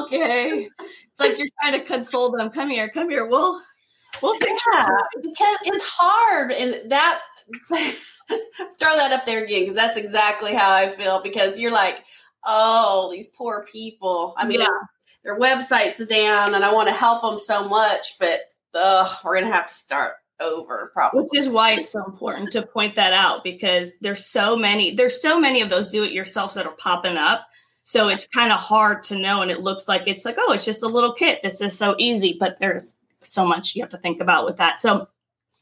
okay. 0.04 0.70
It's 0.80 1.20
like 1.20 1.38
you're 1.38 1.50
trying 1.62 1.80
to 1.80 1.86
console 1.86 2.32
them. 2.32 2.50
Come 2.50 2.70
here, 2.70 2.90
come 2.90 3.10
here. 3.10 3.26
We'll, 3.26 3.62
we'll 4.22 4.36
yeah, 4.42 4.86
because 5.22 5.58
it's 5.66 5.84
hard. 5.86 6.52
And 6.52 6.90
that, 6.90 7.22
throw 8.80 8.96
that 8.96 9.12
up 9.12 9.26
there 9.26 9.44
again 9.44 9.62
because 9.62 9.76
that's 9.76 9.98
exactly 9.98 10.54
how 10.54 10.72
I 10.72 10.88
feel 10.88 11.22
because 11.22 11.60
you're 11.60 11.72
like, 11.72 12.04
oh, 12.46 13.10
these 13.12 13.28
poor 13.28 13.66
people. 13.72 14.34
I 14.38 14.48
mean, 14.48 14.62
yeah. 14.62 14.68
their 15.24 15.40
website's 15.40 16.06
down 16.06 16.56
and 16.56 16.64
I 16.64 16.74
want 16.74 16.88
to 16.90 16.94
help 16.94 17.22
them 17.22 17.40
so 17.40 17.68
much, 17.68 18.18
but 18.20 18.40
ugh, 18.74 19.18
we're 19.24 19.36
going 19.36 19.46
to 19.46 19.52
have 19.52 19.68
to 19.68 19.74
start 19.74 20.14
over 20.40 20.92
probably. 20.94 21.24
Which 21.24 21.36
is 21.36 21.50
why 21.50 21.74
it's 21.74 21.92
so 21.92 22.04
important 22.06 22.52
to 22.52 22.64
point 22.64 22.96
that 22.96 23.14
out 23.14 23.44
because 23.44 23.98
there's 24.00 24.26
so 24.26 24.56
many, 24.56 24.96
there's 24.96 25.22
so 25.22 25.40
many 25.40 25.62
of 25.62 25.70
those 25.70 25.88
do 25.88 26.04
it 26.04 26.12
yourself 26.12 26.56
that 26.56 26.66
are 26.66 26.76
popping 26.76 27.18
up. 27.18 27.48
So 27.86 28.08
it's 28.08 28.28
kind 28.28 28.52
of 28.52 28.60
hard 28.60 29.04
to 29.04 29.20
know. 29.20 29.42
And 29.42 29.52
it 29.52 29.62
looks 29.62 29.88
like 29.88 30.04
it's 30.08 30.26
like, 30.26 30.38
oh, 30.40 30.54
it's 30.54 30.66
just 30.66 30.84
a 30.84 30.88
little 30.88 31.14
kit. 31.14 31.42
This 31.44 31.62
is 31.62 31.78
so 31.78 31.96
easy, 31.98 32.36
but 32.40 32.58
there's 32.60 32.96
so 33.22 33.46
much 33.46 33.76
you 33.76 33.82
have 33.84 33.92
to 33.92 33.98
think 33.98 34.22
about 34.22 34.46
with 34.46 34.58
that. 34.58 34.80
So 34.80 35.08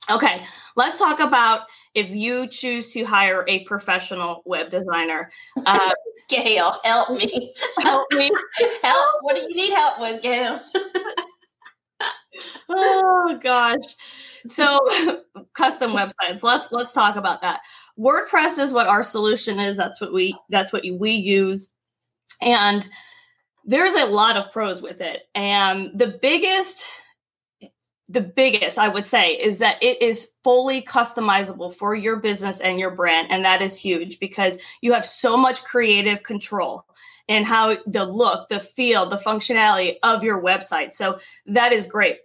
Okay, 0.10 0.43
let's 0.75 0.98
talk 0.98 1.20
about 1.20 1.67
if 1.93 2.10
you 2.10 2.48
choose 2.48 2.91
to 2.93 3.03
hire 3.03 3.46
a 3.48 3.63
professional 3.65 4.41
web 4.46 4.70
designer. 4.70 5.31
Uh, 5.65 5.93
Gail, 6.29 6.74
help 6.84 7.12
me. 7.12 7.53
Help 7.81 8.08
me. 8.13 8.31
help. 8.84 9.15
What 9.22 9.36
do 9.36 9.41
you 9.41 9.50
need 9.50 9.74
help 9.74 10.00
with, 10.00 10.22
Gail? 10.22 10.60
oh 12.70 13.39
gosh. 13.41 13.96
So 14.48 14.79
custom 15.53 15.91
websites. 15.91 16.41
Let's 16.41 16.72
let's 16.72 16.93
talk 16.93 17.15
about 17.15 17.41
that. 17.41 17.62
WordPress 18.00 18.58
is 18.58 18.74
what 18.74 18.88
our 18.88 19.03
solution 19.03 19.60
is. 19.60 19.77
That's 19.77 20.01
what 20.01 20.13
we 20.13 20.36
that's 20.50 20.74
what 20.74 20.84
we 20.91 21.12
use. 21.12 21.70
And 22.41 22.88
there's 23.65 23.93
a 23.93 24.05
lot 24.05 24.38
of 24.38 24.51
pros 24.51 24.81
with 24.81 25.01
it. 25.01 25.24
And 25.36 25.91
the 25.93 26.17
biggest 26.22 26.89
the 28.11 28.21
biggest 28.21 28.77
I 28.77 28.87
would 28.87 29.05
say 29.05 29.31
is 29.33 29.59
that 29.59 29.81
it 29.81 30.01
is 30.01 30.31
fully 30.43 30.81
customizable 30.81 31.73
for 31.73 31.95
your 31.95 32.17
business 32.17 32.59
and 32.59 32.79
your 32.79 32.91
brand. 32.91 33.27
And 33.29 33.45
that 33.45 33.61
is 33.61 33.79
huge 33.79 34.19
because 34.19 34.57
you 34.81 34.93
have 34.93 35.05
so 35.05 35.37
much 35.37 35.63
creative 35.63 36.23
control 36.23 36.85
in 37.27 37.43
how 37.43 37.77
the 37.85 38.05
look, 38.05 38.49
the 38.49 38.59
feel, 38.59 39.05
the 39.05 39.15
functionality 39.15 39.95
of 40.03 40.23
your 40.23 40.41
website. 40.41 40.93
So 40.93 41.19
that 41.45 41.71
is 41.71 41.85
great. 41.85 42.17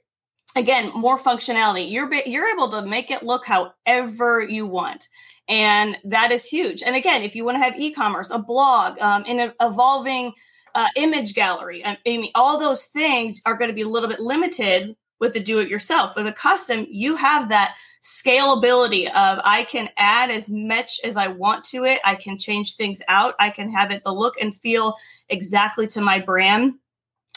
Again, 0.56 0.90
more 0.94 1.18
functionality. 1.18 1.90
You're 1.90 2.12
you're 2.24 2.48
able 2.54 2.70
to 2.70 2.84
make 2.84 3.10
it 3.10 3.22
look 3.22 3.44
however 3.44 4.42
you 4.42 4.66
want, 4.66 5.08
and 5.48 5.98
that 6.04 6.32
is 6.32 6.46
huge. 6.46 6.82
And 6.82 6.96
again, 6.96 7.22
if 7.22 7.36
you 7.36 7.44
want 7.44 7.58
to 7.58 7.62
have 7.62 7.78
e-commerce, 7.78 8.30
a 8.30 8.38
blog, 8.38 8.98
um, 9.00 9.24
an 9.28 9.52
evolving 9.60 10.32
uh, 10.74 10.88
image 10.96 11.34
gallery, 11.34 11.84
I 11.84 11.98
mean, 12.06 12.30
all 12.34 12.58
those 12.58 12.86
things 12.86 13.42
are 13.44 13.54
going 13.54 13.68
to 13.68 13.74
be 13.74 13.82
a 13.82 13.88
little 13.88 14.08
bit 14.08 14.18
limited 14.18 14.96
with 15.18 15.32
the 15.32 15.40
do 15.40 15.58
it 15.60 15.68
yourself. 15.68 16.16
With 16.16 16.26
a 16.26 16.32
custom, 16.32 16.86
you 16.90 17.16
have 17.16 17.48
that 17.48 17.76
scalability 18.02 19.06
of 19.08 19.40
I 19.44 19.66
can 19.68 19.88
add 19.96 20.30
as 20.30 20.50
much 20.50 21.00
as 21.04 21.16
I 21.16 21.26
want 21.28 21.64
to 21.66 21.84
it. 21.84 22.00
I 22.04 22.14
can 22.14 22.38
change 22.38 22.74
things 22.74 23.02
out. 23.08 23.34
I 23.40 23.50
can 23.50 23.70
have 23.70 23.90
it 23.90 24.02
the 24.04 24.12
look 24.12 24.34
and 24.40 24.54
feel 24.54 24.94
exactly 25.28 25.86
to 25.88 26.00
my 26.00 26.18
brand. 26.18 26.74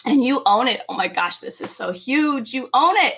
And 0.06 0.24
you 0.24 0.42
own 0.46 0.68
it. 0.68 0.82
Oh 0.88 0.96
my 0.96 1.08
gosh, 1.08 1.40
this 1.40 1.60
is 1.60 1.76
so 1.76 1.92
huge. 1.92 2.54
You 2.54 2.70
own 2.74 2.96
it. 2.98 3.16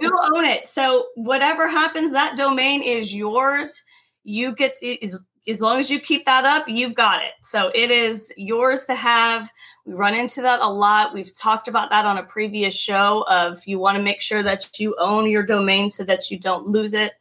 you 0.00 0.10
own 0.34 0.44
it. 0.44 0.68
So 0.68 1.06
whatever 1.16 1.68
happens, 1.68 2.12
that 2.12 2.36
domain 2.36 2.82
is 2.82 3.12
yours. 3.14 3.82
You 4.22 4.54
get 4.54 4.76
is 4.82 5.18
as 5.48 5.60
long 5.60 5.78
as 5.78 5.90
you 5.90 6.00
keep 6.00 6.24
that 6.24 6.44
up, 6.44 6.68
you've 6.68 6.94
got 6.94 7.22
it. 7.22 7.32
So 7.42 7.70
it 7.74 7.90
is 7.90 8.32
yours 8.36 8.84
to 8.84 8.94
have. 8.94 9.50
We 9.84 9.94
run 9.94 10.14
into 10.14 10.42
that 10.42 10.60
a 10.60 10.68
lot. 10.68 11.14
We've 11.14 11.34
talked 11.36 11.68
about 11.68 11.90
that 11.90 12.04
on 12.04 12.18
a 12.18 12.22
previous 12.22 12.74
show 12.74 13.24
of 13.28 13.64
you 13.66 13.78
want 13.78 13.96
to 13.96 14.02
make 14.02 14.20
sure 14.20 14.42
that 14.42 14.78
you 14.78 14.96
own 14.98 15.30
your 15.30 15.44
domain 15.44 15.88
so 15.88 16.04
that 16.04 16.30
you 16.30 16.38
don't 16.38 16.66
lose 16.66 16.94
it. 16.94 17.12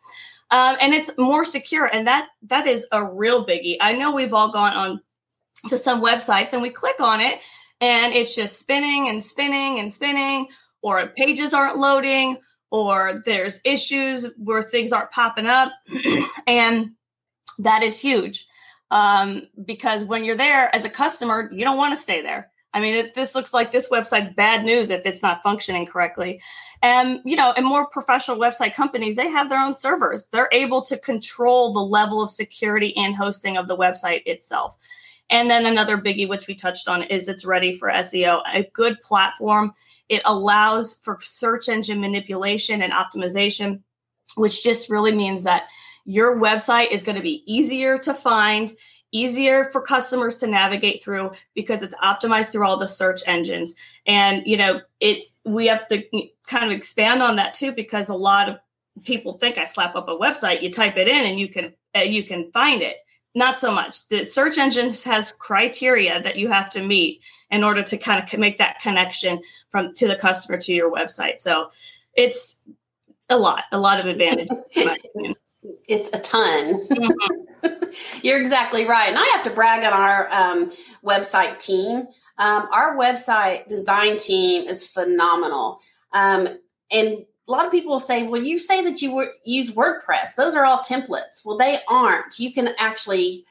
Um, 0.51 0.77
and 0.81 0.93
it's 0.93 1.15
more 1.17 1.45
secure. 1.45 1.85
And 1.85 2.07
that 2.07 2.29
that 2.43 2.67
is 2.67 2.87
a 2.91 3.03
real 3.03 3.45
biggie. 3.45 3.77
I 3.81 3.93
know 3.93 4.13
we've 4.13 4.33
all 4.33 4.51
gone 4.51 4.73
on 4.73 5.01
to 5.67 5.77
some 5.77 6.03
websites 6.03 6.53
and 6.53 6.61
we 6.61 6.69
click 6.69 6.99
on 6.99 7.19
it 7.21 7.39
and 7.81 8.13
it's 8.13 8.35
just 8.35 8.59
spinning 8.59 9.09
and 9.09 9.23
spinning 9.23 9.79
and 9.79 9.93
spinning, 9.93 10.47
or 10.81 11.07
pages 11.07 11.53
aren't 11.53 11.77
loading, 11.77 12.37
or 12.71 13.21
there's 13.25 13.59
issues 13.65 14.27
where 14.37 14.61
things 14.61 14.93
aren't 14.93 15.11
popping 15.11 15.47
up. 15.47 15.71
and 16.47 16.91
that 17.59 17.83
is 17.83 17.99
huge 17.99 18.47
um, 18.91 19.43
because 19.65 20.03
when 20.03 20.23
you're 20.23 20.35
there 20.35 20.73
as 20.75 20.85
a 20.85 20.89
customer, 20.89 21.49
you 21.51 21.63
don't 21.63 21.77
want 21.77 21.91
to 21.91 21.97
stay 21.97 22.21
there. 22.21 22.51
I 22.73 22.81
mean, 22.81 22.95
it, 22.95 23.13
this 23.13 23.35
looks 23.35 23.53
like 23.53 23.71
this 23.71 23.89
website's 23.89 24.33
bad 24.33 24.65
news 24.65 24.89
if 24.89 25.05
it's 25.05 25.23
not 25.23 25.41
functioning 25.41 25.85
correctly. 25.85 26.41
And, 26.81 27.21
you 27.23 27.37
know, 27.37 27.53
and 27.55 27.65
more 27.65 27.87
professional 27.87 28.37
website 28.37 28.73
companies, 28.73 29.15
they 29.15 29.29
have 29.29 29.47
their 29.47 29.61
own 29.61 29.75
servers. 29.75 30.25
They're 30.25 30.49
able 30.51 30.81
to 30.83 30.97
control 30.97 31.71
the 31.71 31.79
level 31.79 32.21
of 32.21 32.29
security 32.29 32.95
and 32.97 33.15
hosting 33.15 33.55
of 33.55 33.69
the 33.69 33.77
website 33.77 34.23
itself. 34.25 34.77
And 35.29 35.49
then 35.49 35.65
another 35.65 35.97
biggie, 35.97 36.27
which 36.27 36.47
we 36.47 36.53
touched 36.53 36.89
on, 36.89 37.03
is 37.03 37.29
it's 37.29 37.45
ready 37.45 37.71
for 37.71 37.89
SEO. 37.89 38.41
A 38.53 38.63
good 38.73 39.01
platform. 39.01 39.73
It 40.09 40.21
allows 40.25 40.95
for 41.01 41.17
search 41.21 41.69
engine 41.69 42.01
manipulation 42.01 42.81
and 42.81 42.91
optimization, 42.91 43.81
which 44.35 44.63
just 44.63 44.89
really 44.89 45.15
means 45.15 45.43
that 45.43 45.67
your 46.05 46.37
website 46.37 46.91
is 46.91 47.03
going 47.03 47.15
to 47.15 47.21
be 47.21 47.43
easier 47.45 47.97
to 47.99 48.13
find 48.13 48.73
easier 49.11 49.63
for 49.65 49.81
customers 49.81 50.39
to 50.39 50.47
navigate 50.47 51.01
through 51.01 51.31
because 51.53 51.81
it's 51.81 51.95
optimized 51.95 52.51
through 52.51 52.65
all 52.65 52.75
the 52.75 52.87
search 52.87 53.21
engines. 53.25 53.75
And 54.05 54.43
you 54.45 54.57
know 54.57 54.81
it 54.99 55.29
we 55.45 55.67
have 55.67 55.87
to 55.87 56.03
kind 56.47 56.65
of 56.65 56.71
expand 56.71 57.23
on 57.23 57.37
that 57.37 57.53
too 57.53 57.71
because 57.71 58.09
a 58.09 58.15
lot 58.15 58.49
of 58.49 58.59
people 59.03 59.33
think 59.33 59.57
i 59.57 59.65
slap 59.65 59.93
up 59.97 60.07
a 60.07 60.15
website 60.15 60.61
you 60.61 60.71
type 60.71 60.95
it 60.95 61.05
in 61.09 61.25
and 61.25 61.37
you 61.37 61.49
can 61.49 61.73
uh, 61.95 61.99
you 61.99 62.23
can 62.23 62.51
find 62.51 62.81
it. 62.81 62.97
Not 63.37 63.59
so 63.59 63.71
much. 63.71 64.07
The 64.07 64.27
search 64.27 64.57
engine 64.57 64.89
has 65.05 65.33
criteria 65.33 66.21
that 66.21 66.37
you 66.37 66.47
have 66.47 66.69
to 66.71 66.81
meet 66.81 67.21
in 67.49 67.63
order 67.63 67.83
to 67.83 67.97
kind 67.97 68.23
of 68.23 68.39
make 68.39 68.57
that 68.59 68.79
connection 68.79 69.41
from 69.69 69.93
to 69.95 70.07
the 70.07 70.15
customer 70.15 70.57
to 70.59 70.73
your 70.73 70.91
website. 70.91 71.41
So 71.41 71.69
it's 72.13 72.61
a 73.29 73.37
lot 73.37 73.63
a 73.71 73.79
lot 73.79 73.99
of 73.99 74.05
advantages 74.05 74.51
it's 75.87 76.09
a 76.13 76.19
ton. 76.21 76.87
Mm-hmm. 76.87 78.21
You're 78.23 78.39
exactly 78.39 78.85
right. 78.85 79.09
And 79.09 79.17
I 79.17 79.25
have 79.35 79.43
to 79.43 79.49
brag 79.49 79.83
on 79.83 79.93
our 79.93 80.27
um, 80.31 80.67
website 81.03 81.59
team. 81.59 82.07
Um, 82.37 82.67
our 82.71 82.97
website 82.97 83.67
design 83.67 84.17
team 84.17 84.67
is 84.67 84.87
phenomenal. 84.87 85.79
Um, 86.11 86.47
and 86.91 87.25
a 87.47 87.51
lot 87.51 87.65
of 87.65 87.71
people 87.71 87.91
will 87.91 87.99
say, 87.99 88.27
well, 88.27 88.41
you 88.41 88.57
say 88.57 88.83
that 88.83 89.01
you 89.01 89.27
use 89.45 89.75
WordPress. 89.75 90.35
Those 90.35 90.55
are 90.55 90.65
all 90.65 90.79
templates. 90.79 91.45
Well, 91.45 91.57
they 91.57 91.79
aren't. 91.87 92.39
You 92.39 92.51
can 92.51 92.69
actually 92.79 93.45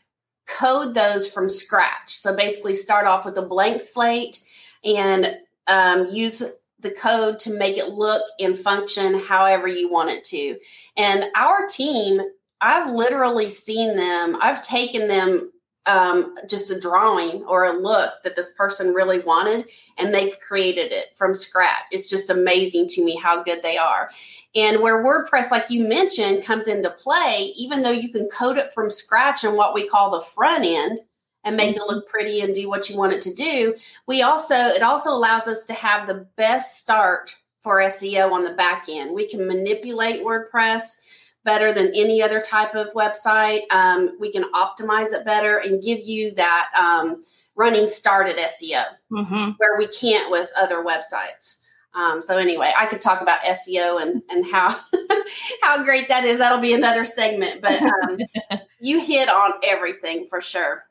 code 0.48 0.94
those 0.94 1.32
from 1.32 1.48
scratch. 1.48 2.10
So 2.10 2.36
basically, 2.36 2.74
start 2.74 3.06
off 3.06 3.24
with 3.24 3.38
a 3.38 3.42
blank 3.42 3.80
slate 3.80 4.40
and 4.84 5.36
um, 5.68 6.08
use 6.10 6.42
the 6.84 6.92
code 6.92 7.40
to 7.40 7.58
make 7.58 7.76
it 7.76 7.88
look 7.88 8.22
and 8.38 8.56
function 8.56 9.18
however 9.18 9.66
you 9.66 9.90
want 9.90 10.10
it 10.10 10.22
to. 10.22 10.56
And 10.96 11.24
our 11.34 11.66
team, 11.66 12.20
I've 12.60 12.94
literally 12.94 13.48
seen 13.48 13.96
them, 13.96 14.38
I've 14.40 14.62
taken 14.62 15.08
them 15.08 15.50
um, 15.86 16.34
just 16.48 16.70
a 16.70 16.80
drawing 16.80 17.44
or 17.44 17.64
a 17.64 17.72
look 17.78 18.10
that 18.22 18.36
this 18.36 18.54
person 18.54 18.94
really 18.94 19.20
wanted, 19.20 19.68
and 19.98 20.14
they've 20.14 20.38
created 20.40 20.92
it 20.92 21.08
from 21.14 21.34
scratch. 21.34 21.84
It's 21.90 22.08
just 22.08 22.30
amazing 22.30 22.86
to 22.88 23.04
me 23.04 23.16
how 23.16 23.42
good 23.42 23.62
they 23.62 23.76
are. 23.76 24.08
And 24.54 24.80
where 24.80 25.04
WordPress, 25.04 25.50
like 25.50 25.68
you 25.68 25.86
mentioned, 25.86 26.44
comes 26.44 26.68
into 26.68 26.90
play, 26.90 27.52
even 27.56 27.82
though 27.82 27.90
you 27.90 28.08
can 28.08 28.28
code 28.28 28.56
it 28.56 28.72
from 28.72 28.88
scratch 28.88 29.44
in 29.44 29.56
what 29.56 29.74
we 29.74 29.86
call 29.86 30.10
the 30.10 30.20
front 30.20 30.64
end, 30.64 31.00
and 31.44 31.56
make 31.56 31.76
it 31.76 31.82
look 31.82 32.08
pretty 32.08 32.40
and 32.40 32.54
do 32.54 32.68
what 32.68 32.88
you 32.88 32.96
want 32.96 33.12
it 33.12 33.22
to 33.22 33.34
do. 33.34 33.74
We 34.06 34.22
also 34.22 34.54
it 34.54 34.82
also 34.82 35.10
allows 35.10 35.46
us 35.46 35.64
to 35.66 35.74
have 35.74 36.06
the 36.06 36.26
best 36.36 36.78
start 36.78 37.36
for 37.62 37.80
SEO 37.80 38.30
on 38.32 38.44
the 38.44 38.54
back 38.54 38.86
end. 38.88 39.14
We 39.14 39.28
can 39.28 39.46
manipulate 39.46 40.22
WordPress 40.22 41.00
better 41.44 41.72
than 41.72 41.92
any 41.94 42.22
other 42.22 42.40
type 42.40 42.74
of 42.74 42.92
website. 42.94 43.70
Um, 43.70 44.16
we 44.18 44.32
can 44.32 44.44
optimize 44.52 45.12
it 45.12 45.24
better 45.24 45.58
and 45.58 45.82
give 45.82 46.00
you 46.00 46.32
that 46.34 46.68
um, 46.78 47.22
running 47.54 47.88
start 47.88 48.28
at 48.28 48.36
SEO 48.36 48.82
mm-hmm. 49.12 49.50
where 49.58 49.76
we 49.78 49.86
can't 49.86 50.30
with 50.30 50.48
other 50.58 50.82
websites. 50.82 51.60
Um, 51.94 52.20
so 52.20 52.38
anyway, 52.38 52.72
I 52.76 52.86
could 52.86 53.00
talk 53.00 53.20
about 53.20 53.40
SEO 53.42 54.02
and 54.02 54.20
and 54.28 54.44
how 54.50 54.68
how 55.62 55.84
great 55.84 56.08
that 56.08 56.24
is. 56.24 56.38
That'll 56.38 56.60
be 56.60 56.74
another 56.74 57.04
segment, 57.04 57.60
but 57.60 57.80
um, 57.80 58.18
you 58.80 59.00
hit 59.00 59.28
on 59.28 59.52
everything 59.62 60.26
for 60.26 60.40
sure. 60.40 60.84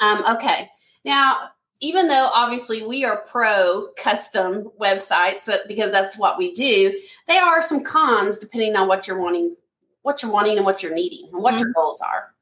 Um, 0.00 0.24
okay, 0.36 0.68
now 1.04 1.50
even 1.80 2.08
though 2.08 2.30
obviously 2.34 2.84
we 2.84 3.04
are 3.04 3.24
pro 3.26 3.88
custom 3.98 4.70
websites 4.80 5.48
uh, 5.48 5.58
because 5.68 5.92
that's 5.92 6.18
what 6.18 6.38
we 6.38 6.52
do, 6.52 6.96
there 7.28 7.44
are 7.44 7.60
some 7.60 7.84
cons 7.84 8.38
depending 8.38 8.76
on 8.76 8.88
what 8.88 9.06
you're 9.06 9.20
wanting, 9.20 9.54
what 10.02 10.22
you're 10.22 10.32
wanting 10.32 10.56
and 10.56 10.64
what 10.64 10.82
you're 10.82 10.94
needing 10.94 11.28
and 11.32 11.42
what 11.42 11.54
mm-hmm. 11.54 11.64
your 11.64 11.72
goals 11.72 12.00
are. 12.00 12.32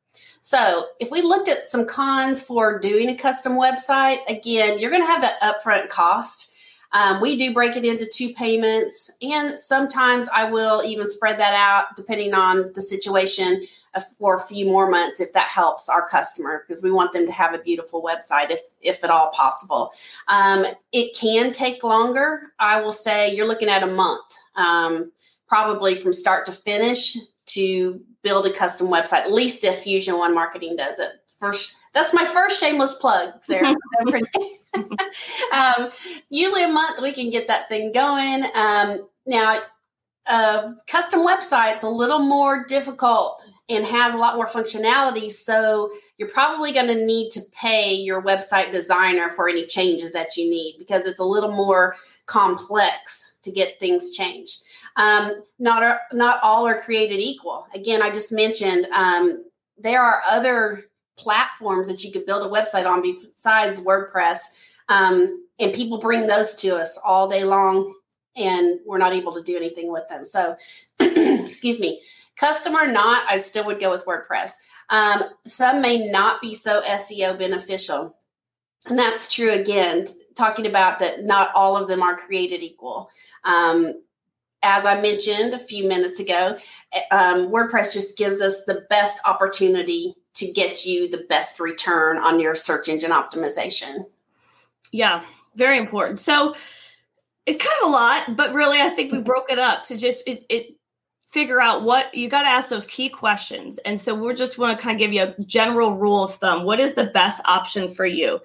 So, 0.41 0.89
if 1.01 1.11
we 1.11 1.23
looked 1.23 1.49
at 1.49 1.67
some 1.67 1.87
cons 1.87 2.41
for 2.41 2.79
doing 2.79 3.09
a 3.09 3.17
custom 3.17 3.55
website, 3.55 4.19
again, 4.29 4.79
you're 4.79 4.91
going 4.91 5.03
to 5.03 5.07
have 5.07 5.23
that 5.23 5.41
upfront 5.41 5.89
cost. 5.89 6.54
Um, 6.95 7.21
we 7.21 7.37
do 7.37 7.53
break 7.53 7.77
it 7.77 7.85
into 7.85 8.07
two 8.07 8.33
payments, 8.35 9.17
and 9.21 9.59
sometimes 9.59 10.29
I 10.35 10.49
will 10.49 10.83
even 10.85 11.07
spread 11.07 11.39
that 11.41 11.53
out 11.55 11.97
depending 11.97 12.35
on 12.35 12.73
the 12.75 12.81
situation 12.81 13.63
for 14.19 14.37
a 14.37 14.41
few 14.41 14.67
more 14.67 14.89
months 14.89 15.21
if 15.21 15.33
that 15.33 15.49
helps 15.49 15.89
our 15.89 16.07
customer 16.09 16.65
because 16.67 16.83
we 16.83 16.91
want 16.91 17.13
them 17.13 17.27
to 17.27 17.33
have 17.33 17.55
a 17.55 17.59
beautiful 17.59 18.03
website 18.03 18.51
if 18.51 18.61
if 18.81 19.03
at 19.05 19.11
all 19.11 19.31
possible. 19.31 19.93
Um, 20.29 20.65
it 20.93 21.17
can 21.17 21.53
take 21.53 21.85
longer. 21.85 22.53
I 22.59 22.81
will 22.81 22.93
say 22.93 23.35
you're 23.35 23.47
looking 23.47 23.69
at 23.69 23.83
a 23.83 23.87
month 23.87 24.35
um, 24.57 25.13
probably 25.49 25.97
from 25.97 26.13
start 26.13 26.47
to 26.47 26.53
finish 26.53 27.17
to 27.47 28.01
build 28.23 28.47
a 28.47 28.53
custom 28.53 28.89
website. 28.89 29.21
At 29.21 29.33
least 29.33 29.65
if 29.65 29.81
fusion 29.81 30.19
one 30.19 30.35
marketing 30.35 30.77
does 30.77 30.99
it. 30.99 31.11
First 31.39 31.77
that's 31.95 32.13
my 32.13 32.25
first 32.25 32.61
shameless 32.61 32.95
plug 32.95 33.33
sarah 33.43 33.75
um, 35.53 35.89
usually 36.31 36.65
a 36.65 36.69
month 36.69 37.01
we 37.01 37.13
can 37.13 37.31
get 37.31 37.47
that 37.47 37.69
thing 37.69 37.93
going 37.93 38.45
um, 38.57 39.09
now 39.27 39.59
uh, 40.27 40.73
custom 40.87 41.21
website's 41.21 41.83
a 41.83 41.89
little 41.89 42.19
more 42.19 42.65
difficult 42.67 43.47
and 43.69 43.85
has 43.85 44.15
a 44.15 44.19
lot 44.19 44.37
more 44.37 44.47
functionality. 44.47 45.31
So 45.31 45.91
you're 46.17 46.29
probably 46.29 46.73
going 46.73 46.87
to 46.89 47.07
need 47.07 47.31
to 47.31 47.41
pay 47.53 47.95
your 47.95 48.23
website 48.23 48.73
designer 48.73 49.31
for 49.31 49.49
any 49.49 49.67
changes 49.67 50.13
that 50.13 50.37
you 50.37 50.49
need 50.49 50.77
because 50.79 51.07
it's 51.07 51.21
a 51.21 51.25
little 51.25 51.53
more 51.53 51.97
complex 52.27 53.39
to 53.43 53.51
get 53.51 53.79
things 53.81 54.13
changed. 54.13 54.63
Um, 54.97 55.43
not 55.59 55.83
are, 55.83 56.01
not 56.13 56.41
all 56.43 56.67
are 56.67 56.79
created 56.79 57.21
equal. 57.21 57.67
Again, 57.75 58.03
I 58.03 58.11
just 58.11 58.33
mentioned 58.33 58.87
um, 58.87 59.45
there 59.77 60.03
are 60.03 60.23
other 60.31 60.83
platforms 61.17 61.89
that 61.89 62.05
you 62.05 62.13
could 62.13 62.27
build 62.27 62.45
a 62.45 62.55
website 62.55 62.87
on 62.87 63.03
besides 63.03 63.85
WordPress, 63.85 64.75
um, 64.89 65.47
and 65.59 65.73
people 65.73 65.99
bring 65.99 66.27
those 66.27 66.55
to 66.55 66.77
us 66.77 66.99
all 67.05 67.29
day 67.29 67.45
long 67.45 67.95
and 68.37 68.81
we're 68.85 68.99
not 68.99 69.13
able 69.13 69.33
to 69.33 69.43
do 69.43 69.57
anything 69.57 69.93
with 69.93 70.07
them. 70.09 70.25
So, 70.25 70.57
excuse 71.01 71.79
me, 71.79 72.01
custom 72.37 72.75
or 72.75 72.87
not, 72.87 73.25
I 73.29 73.39
still 73.39 73.65
would 73.67 73.81
go 73.81 73.91
with 73.91 74.05
WordPress. 74.07 74.57
Um, 74.91 75.23
some 75.45 75.81
may 75.81 76.09
not 76.11 76.41
be 76.41 76.55
so 76.55 76.83
SEO 76.83 77.39
beneficial. 77.39 78.17
And 78.89 78.99
that's 78.99 79.33
true 79.33 79.53
again, 79.53 80.05
talking 80.37 80.67
about 80.67 80.99
that 80.99 81.25
not 81.25 81.51
all 81.55 81.77
of 81.77 81.89
them 81.89 82.03
are 82.03 82.17
created 82.17 82.63
equal. 82.63 83.09
Um, 83.45 84.03
as 84.63 84.87
I 84.87 85.01
mentioned 85.01 85.55
a 85.55 85.59
few 85.59 85.87
minutes 85.87 86.21
ago, 86.21 86.57
eh, 86.93 87.01
um, 87.11 87.51
WordPress 87.51 87.93
just 87.93 88.19
gives 88.19 88.41
us 88.41 88.65
the 88.65 88.87
best 88.91 89.21
opportunity 89.27 90.15
to 90.35 90.51
get 90.53 90.85
you 90.85 91.09
the 91.09 91.25
best 91.29 91.61
return 91.61 92.19
on 92.19 92.41
your 92.41 92.55
search 92.55 92.89
engine 92.89 93.11
optimization. 93.11 94.07
Yeah, 94.93 95.23
very 95.57 95.79
important. 95.79 96.21
So, 96.21 96.55
it's 97.47 97.63
kind 97.63 97.77
of 97.83 97.89
a 97.89 97.93
lot, 97.93 98.37
but 98.37 98.55
really, 98.55 98.81
I 98.81 98.89
think 98.89 99.13
we 99.13 99.19
mm-hmm. 99.19 99.27
broke 99.27 99.51
it 99.51 99.59
up 99.59 99.83
to 99.85 99.99
just 99.99 100.27
it, 100.27 100.45
it 100.49 100.77
figure 101.35 101.61
out 101.61 101.83
what 101.83 102.15
you 102.15 102.29
got 102.29 102.43
to 102.43 102.49
ask 102.49 102.69
those 102.69 102.87
key 102.87 103.09
questions. 103.09 103.79
And 103.79 104.01
so 104.01 104.15
we 104.15 104.33
just 104.35 104.57
want 104.57 104.79
to 104.79 104.83
kind 104.83 104.95
of 104.95 105.01
give 105.01 105.13
you 105.13 105.23
a 105.25 105.43
general 105.43 105.97
rule 105.97 106.23
of 106.23 106.33
thumb. 106.33 106.63
What 106.63 106.79
is 106.79 106.95
the 106.95 107.07
best 107.07 107.43
option 107.45 107.89
for 107.89 108.07
you? 108.07 108.39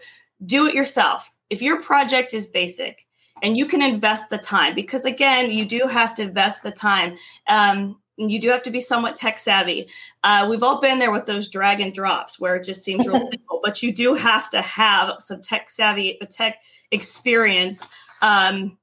Do 0.43 0.65
it 0.65 0.73
yourself. 0.73 1.29
If 1.51 1.61
your 1.61 1.79
project 1.81 2.33
is 2.33 2.47
basic 2.47 3.05
and 3.43 3.55
you 3.55 3.67
can 3.67 3.83
invest 3.83 4.31
the 4.31 4.39
time, 4.39 4.73
because 4.73 5.05
again, 5.05 5.51
you 5.51 5.65
do 5.65 5.87
have 5.87 6.15
to 6.15 6.23
invest 6.23 6.63
the 6.63 6.71
time. 6.71 7.15
Um, 7.47 7.99
you 8.27 8.39
do 8.39 8.49
have 8.49 8.63
to 8.63 8.71
be 8.71 8.81
somewhat 8.81 9.15
tech 9.15 9.39
savvy. 9.39 9.87
Uh, 10.23 10.47
we've 10.49 10.63
all 10.63 10.81
been 10.81 10.99
there 10.99 11.11
with 11.11 11.25
those 11.25 11.49
drag 11.49 11.79
and 11.79 11.93
drops 11.93 12.39
where 12.39 12.55
it 12.55 12.65
just 12.65 12.83
seems 12.83 13.07
real 13.07 13.27
simple, 13.31 13.61
but 13.63 13.81
you 13.81 13.93
do 13.93 14.13
have 14.13 14.49
to 14.49 14.61
have 14.61 15.15
some 15.19 15.41
tech 15.41 15.69
savvy, 15.69 16.17
a 16.21 16.25
tech 16.25 16.57
experience 16.91 17.87
um, 18.21 18.77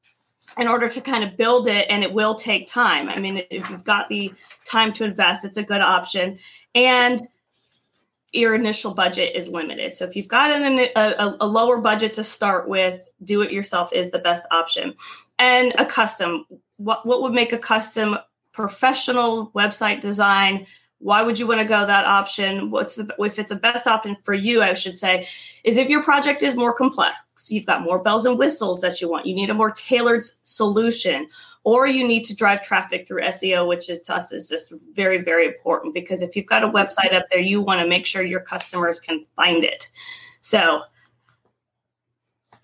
in 0.59 0.69
order 0.69 0.89
to 0.89 1.01
kind 1.01 1.23
of 1.23 1.37
build 1.37 1.69
it 1.69 1.87
and 1.91 2.03
it 2.03 2.13
will 2.13 2.35
take 2.35 2.67
time. 2.67 3.09
I 3.09 3.21
mean 3.21 3.43
if 3.51 3.69
you've 3.69 3.85
got 3.85 4.09
the 4.09 4.33
time 4.65 4.93
to 4.95 5.05
invest 5.05 5.45
it's 5.45 5.59
a 5.59 5.63
good 5.63 5.83
option. 5.83 6.39
And 6.75 7.21
your 8.33 8.55
initial 8.55 8.93
budget 8.93 9.35
is 9.35 9.49
limited. 9.49 9.95
So 9.95 10.05
if 10.05 10.17
you've 10.17 10.29
got 10.29 10.51
an, 10.51 10.79
a, 10.97 11.37
a 11.41 11.47
lower 11.47 11.79
budget 11.79 12.15
to 12.15 12.25
start 12.25 12.69
with 12.69 13.09
do 13.23 13.43
it 13.43 13.53
yourself 13.53 13.93
is 13.93 14.11
the 14.11 14.19
best 14.19 14.47
option. 14.51 14.95
And 15.39 15.75
a 15.79 15.85
custom 15.85 16.47
what, 16.77 17.07
what 17.07 17.23
would 17.23 17.33
make 17.33 17.53
a 17.53 17.59
custom 17.59 18.19
professional 18.57 19.51
website 19.55 20.01
design. 20.01 20.67
Why 20.99 21.21
would 21.21 21.39
you 21.39 21.47
want 21.47 21.61
to 21.61 21.67
go 21.67 21.85
that 21.85 22.07
option? 22.07 22.71
What's 22.71 22.97
the 22.97 23.15
if 23.19 23.39
it's 23.39 23.51
a 23.51 23.57
best 23.57 23.87
option 23.87 24.17
for 24.23 24.33
you 24.33 24.63
i 24.63 24.73
should 24.73 24.97
say 24.97 25.29
is 25.63 25.77
if 25.77 25.91
your 25.91 26.03
project 26.03 26.43
is 26.43 26.57
more 26.57 26.73
complex 26.73 27.51
you've 27.51 27.67
got 27.67 27.83
more 27.83 27.99
bells 27.99 28.25
and 28.25 28.39
whistles 28.39 28.81
that 28.81 29.01
you 29.01 29.11
want 29.11 29.27
you 29.27 29.35
need 29.35 29.51
a 29.51 29.55
more 29.55 29.71
tailored 29.71 30.23
solution 30.23 31.29
or 31.65 31.87
you 31.87 32.07
need 32.07 32.25
to 32.25 32.35
drive 32.35 32.63
traffic 32.63 33.07
through 33.07 33.21
seo 33.21 33.69
which 33.69 33.91
is 33.91 34.01
to 34.01 34.15
us 34.15 34.33
is 34.33 34.49
just 34.49 34.73
very 34.95 35.19
very 35.19 35.47
important 35.47 35.93
because 35.93 36.23
if 36.23 36.35
you've 36.35 36.47
got 36.47 36.65
a 36.65 36.69
website 36.69 37.13
up 37.13 37.27
there 37.31 37.41
you 37.41 37.61
want 37.61 37.81
to 37.81 37.87
make 37.87 38.07
sure 38.07 38.23
your 38.23 38.41
customers 38.41 38.99
can 38.99 39.25
find 39.37 39.65
it. 39.65 39.89
So 40.41 40.83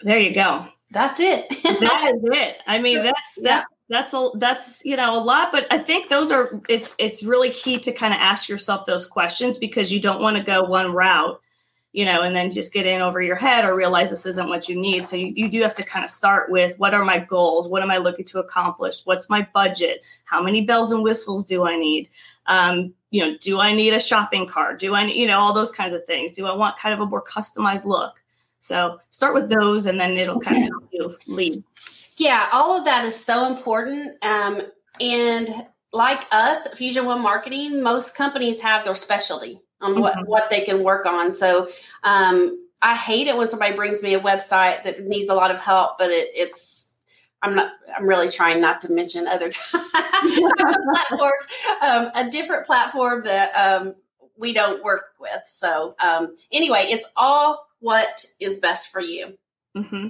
there 0.03 0.19
you 0.19 0.35
go. 0.35 0.67
That's 0.91 1.21
it. 1.21 1.49
That 1.81 2.13
is 2.15 2.23
it. 2.25 2.57
I 2.67 2.79
mean 2.79 3.03
that's 3.09 3.39
that's 3.43 3.67
that's 3.93 4.15
a 4.15 4.29
that's 4.37 4.85
you 4.85 4.97
know 4.97 5.17
a 5.17 5.23
lot 5.23 5.51
but 5.53 5.67
i 5.71 5.79
think 5.79 6.09
those 6.09 6.31
are 6.31 6.61
it's 6.69 6.95
it's 6.99 7.23
really 7.23 7.51
key 7.51 7.79
to 7.79 7.93
kind 7.93 8.15
of 8.15 8.21
ask 8.21 8.49
yourself 8.49 8.87
those 8.87 9.07
questions 9.07 9.59
because 9.59 9.93
you 9.93 10.01
don't 10.01 10.21
want 10.21 10.37
to 10.37 10.43
go 10.43 10.63
one 10.63 10.93
route 10.93 11.41
you 11.93 12.05
know 12.05 12.23
and 12.23 12.35
then 12.35 12.51
just 12.51 12.73
get 12.73 12.87
in 12.87 13.01
over 13.01 13.21
your 13.21 13.37
head 13.37 13.65
or 13.65 13.77
realize 13.77 14.11
this 14.11 14.27
isn't 14.27 14.49
what 14.49 14.69
you 14.69 14.81
need. 14.81 15.07
So 15.07 15.17
you, 15.17 15.33
you 15.37 15.49
do 15.49 15.61
have 15.63 15.75
to 15.77 15.83
kind 15.83 16.05
of 16.05 16.11
start 16.11 16.51
with 16.51 16.79
what 16.79 16.95
are 16.95 17.05
my 17.05 17.19
goals? 17.19 17.69
What 17.69 17.83
am 17.83 17.91
i 17.91 17.99
looking 17.99 18.25
to 18.27 18.39
accomplish? 18.39 19.05
What's 19.05 19.29
my 19.29 19.47
budget? 19.53 20.05
How 20.25 20.43
many 20.43 20.65
bells 20.65 20.91
and 20.91 21.03
whistles 21.03 21.45
do 21.45 21.67
i 21.67 21.77
need? 21.77 22.09
Um, 22.47 22.95
you 23.11 23.25
know 23.25 23.37
do 23.41 23.61
i 23.61 23.73
need 23.73 23.93
a 23.93 24.01
shopping 24.01 24.47
cart? 24.47 24.81
Do 24.81 24.95
i 24.95 25.05
you 25.05 25.27
know 25.27 25.39
all 25.39 25.53
those 25.53 25.71
kinds 25.71 25.95
of 25.95 26.05
things. 26.05 26.33
Do 26.33 26.47
i 26.47 26.55
want 26.55 26.79
kind 26.79 26.95
of 26.95 27.01
a 27.01 27.07
more 27.07 27.23
customized 27.23 27.85
look? 27.85 28.23
So 28.61 28.99
start 29.11 29.35
with 29.35 29.51
those 29.51 29.87
and 29.87 30.01
then 30.01 30.17
it'll 30.17 30.41
kind 30.41 30.57
of 30.57 30.63
help 30.63 30.89
you 30.93 31.17
lead 31.27 31.63
yeah, 32.19 32.49
all 32.53 32.79
of 32.79 32.85
that 32.85 33.05
is 33.05 33.17
so 33.17 33.49
important. 33.49 34.23
Um, 34.25 34.61
and 35.01 35.49
like 35.93 36.23
us, 36.33 36.73
Fusion 36.75 37.07
One 37.07 37.23
Marketing, 37.23 37.83
most 37.83 38.17
companies 38.17 38.61
have 38.63 38.85
their 38.85 38.95
specialty 38.95 39.61
on 39.81 40.01
what, 40.01 40.15
mm-hmm. 40.15 40.27
what 40.27 40.51
they 40.51 40.63
can 40.63 40.83
work 40.83 41.07
on. 41.07 41.33
So 41.33 41.69
um, 42.05 42.59
I 42.81 42.97
hate 42.97 43.27
it 43.27 43.37
when 43.37 43.49
somebody 43.49 43.75
brings 43.75 44.03
me 44.03 44.15
a 44.15 44.21
website 44.21 44.85
that 44.85 45.05
needs 45.05 45.29
a 45.29 45.35
lot 45.35 45.51
of 45.51 45.61
help, 45.61 45.99
but 45.99 46.11
it, 46.11 46.29
it's 46.35 46.93
I'm 47.43 47.57
not. 47.57 47.73
I'm 47.95 48.07
really 48.07 48.29
trying 48.29 48.61
not 48.61 48.81
to 48.83 48.93
mention 48.93 49.27
other 49.27 49.51
platforms. 49.71 51.47
Um, 51.87 52.11
a 52.15 52.29
different 52.31 52.67
platform 52.67 53.25
that 53.25 53.53
um, 53.55 53.97
we 54.37 54.53
don't 54.53 54.83
work 54.85 55.07
with. 55.19 55.43
So 55.45 55.97
um, 56.05 56.35
anyway, 56.53 56.87
it's 56.89 57.11
all 57.17 57.67
what 57.81 58.25
is 58.41 58.59
best 58.59 58.93
for 58.93 59.01
you. 59.01 59.37
Mm-hmm. 59.77 60.09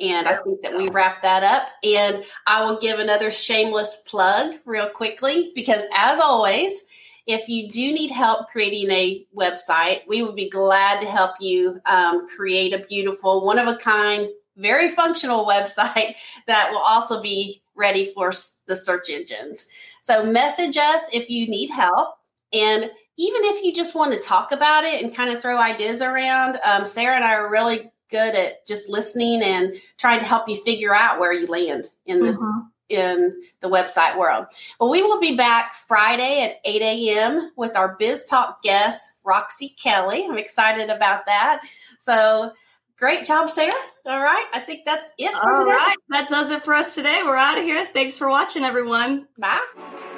And 0.00 0.28
I 0.28 0.36
think 0.36 0.62
that 0.62 0.76
we 0.76 0.88
wrap 0.88 1.22
that 1.22 1.42
up. 1.42 1.70
And 1.82 2.24
I 2.46 2.64
will 2.64 2.78
give 2.78 2.98
another 2.98 3.30
shameless 3.30 4.04
plug 4.06 4.54
real 4.64 4.88
quickly 4.88 5.50
because, 5.54 5.84
as 5.96 6.20
always, 6.20 6.84
if 7.26 7.48
you 7.48 7.68
do 7.68 7.92
need 7.92 8.10
help 8.10 8.48
creating 8.48 8.90
a 8.90 9.26
website, 9.36 10.00
we 10.08 10.22
would 10.22 10.36
be 10.36 10.48
glad 10.48 11.00
to 11.00 11.06
help 11.06 11.32
you 11.40 11.80
um, 11.86 12.26
create 12.28 12.72
a 12.72 12.86
beautiful, 12.86 13.44
one 13.44 13.58
of 13.58 13.68
a 13.68 13.76
kind, 13.76 14.28
very 14.56 14.88
functional 14.88 15.44
website 15.48 16.14
that 16.46 16.70
will 16.70 16.78
also 16.78 17.20
be 17.20 17.60
ready 17.74 18.04
for 18.06 18.32
the 18.66 18.76
search 18.76 19.10
engines. 19.10 19.68
So, 20.02 20.24
message 20.24 20.76
us 20.76 21.08
if 21.12 21.28
you 21.28 21.48
need 21.48 21.70
help. 21.70 22.14
And 22.52 22.90
even 23.18 23.42
if 23.44 23.64
you 23.64 23.74
just 23.74 23.94
want 23.94 24.12
to 24.12 24.20
talk 24.20 24.52
about 24.52 24.84
it 24.84 25.02
and 25.02 25.14
kind 25.14 25.30
of 25.30 25.42
throw 25.42 25.60
ideas 25.60 26.00
around, 26.00 26.58
um, 26.64 26.86
Sarah 26.86 27.16
and 27.16 27.24
I 27.24 27.34
are 27.34 27.50
really 27.50 27.90
good 28.10 28.34
at 28.34 28.66
just 28.66 28.88
listening 28.88 29.42
and 29.42 29.74
trying 29.98 30.20
to 30.20 30.26
help 30.26 30.48
you 30.48 30.56
figure 30.56 30.94
out 30.94 31.20
where 31.20 31.32
you 31.32 31.46
land 31.46 31.88
in 32.06 32.22
this 32.22 32.38
mm-hmm. 32.38 32.68
in 32.88 33.40
the 33.60 33.68
website 33.68 34.18
world. 34.18 34.46
Well, 34.80 34.90
we 34.90 35.02
will 35.02 35.20
be 35.20 35.36
back 35.36 35.74
Friday 35.74 36.42
at 36.44 36.60
8 36.64 36.82
a.m. 36.82 37.52
with 37.56 37.76
our 37.76 37.96
Biz 37.98 38.24
Talk 38.26 38.62
guest, 38.62 39.20
Roxy 39.24 39.70
Kelly. 39.70 40.26
I'm 40.28 40.38
excited 40.38 40.90
about 40.90 41.26
that. 41.26 41.62
So, 41.98 42.52
great 42.96 43.24
job, 43.24 43.48
Sarah. 43.48 43.72
All 44.06 44.20
right. 44.20 44.46
I 44.54 44.60
think 44.60 44.86
that's 44.86 45.12
it 45.18 45.30
for 45.32 45.54
All 45.54 45.64
today. 45.64 45.76
Right. 45.76 45.96
That 46.10 46.28
does 46.28 46.50
it 46.50 46.64
for 46.64 46.74
us 46.74 46.94
today. 46.94 47.20
We're 47.24 47.36
out 47.36 47.58
of 47.58 47.64
here. 47.64 47.84
Thanks 47.86 48.16
for 48.16 48.28
watching, 48.28 48.64
everyone. 48.64 49.28
Bye. 49.38 50.17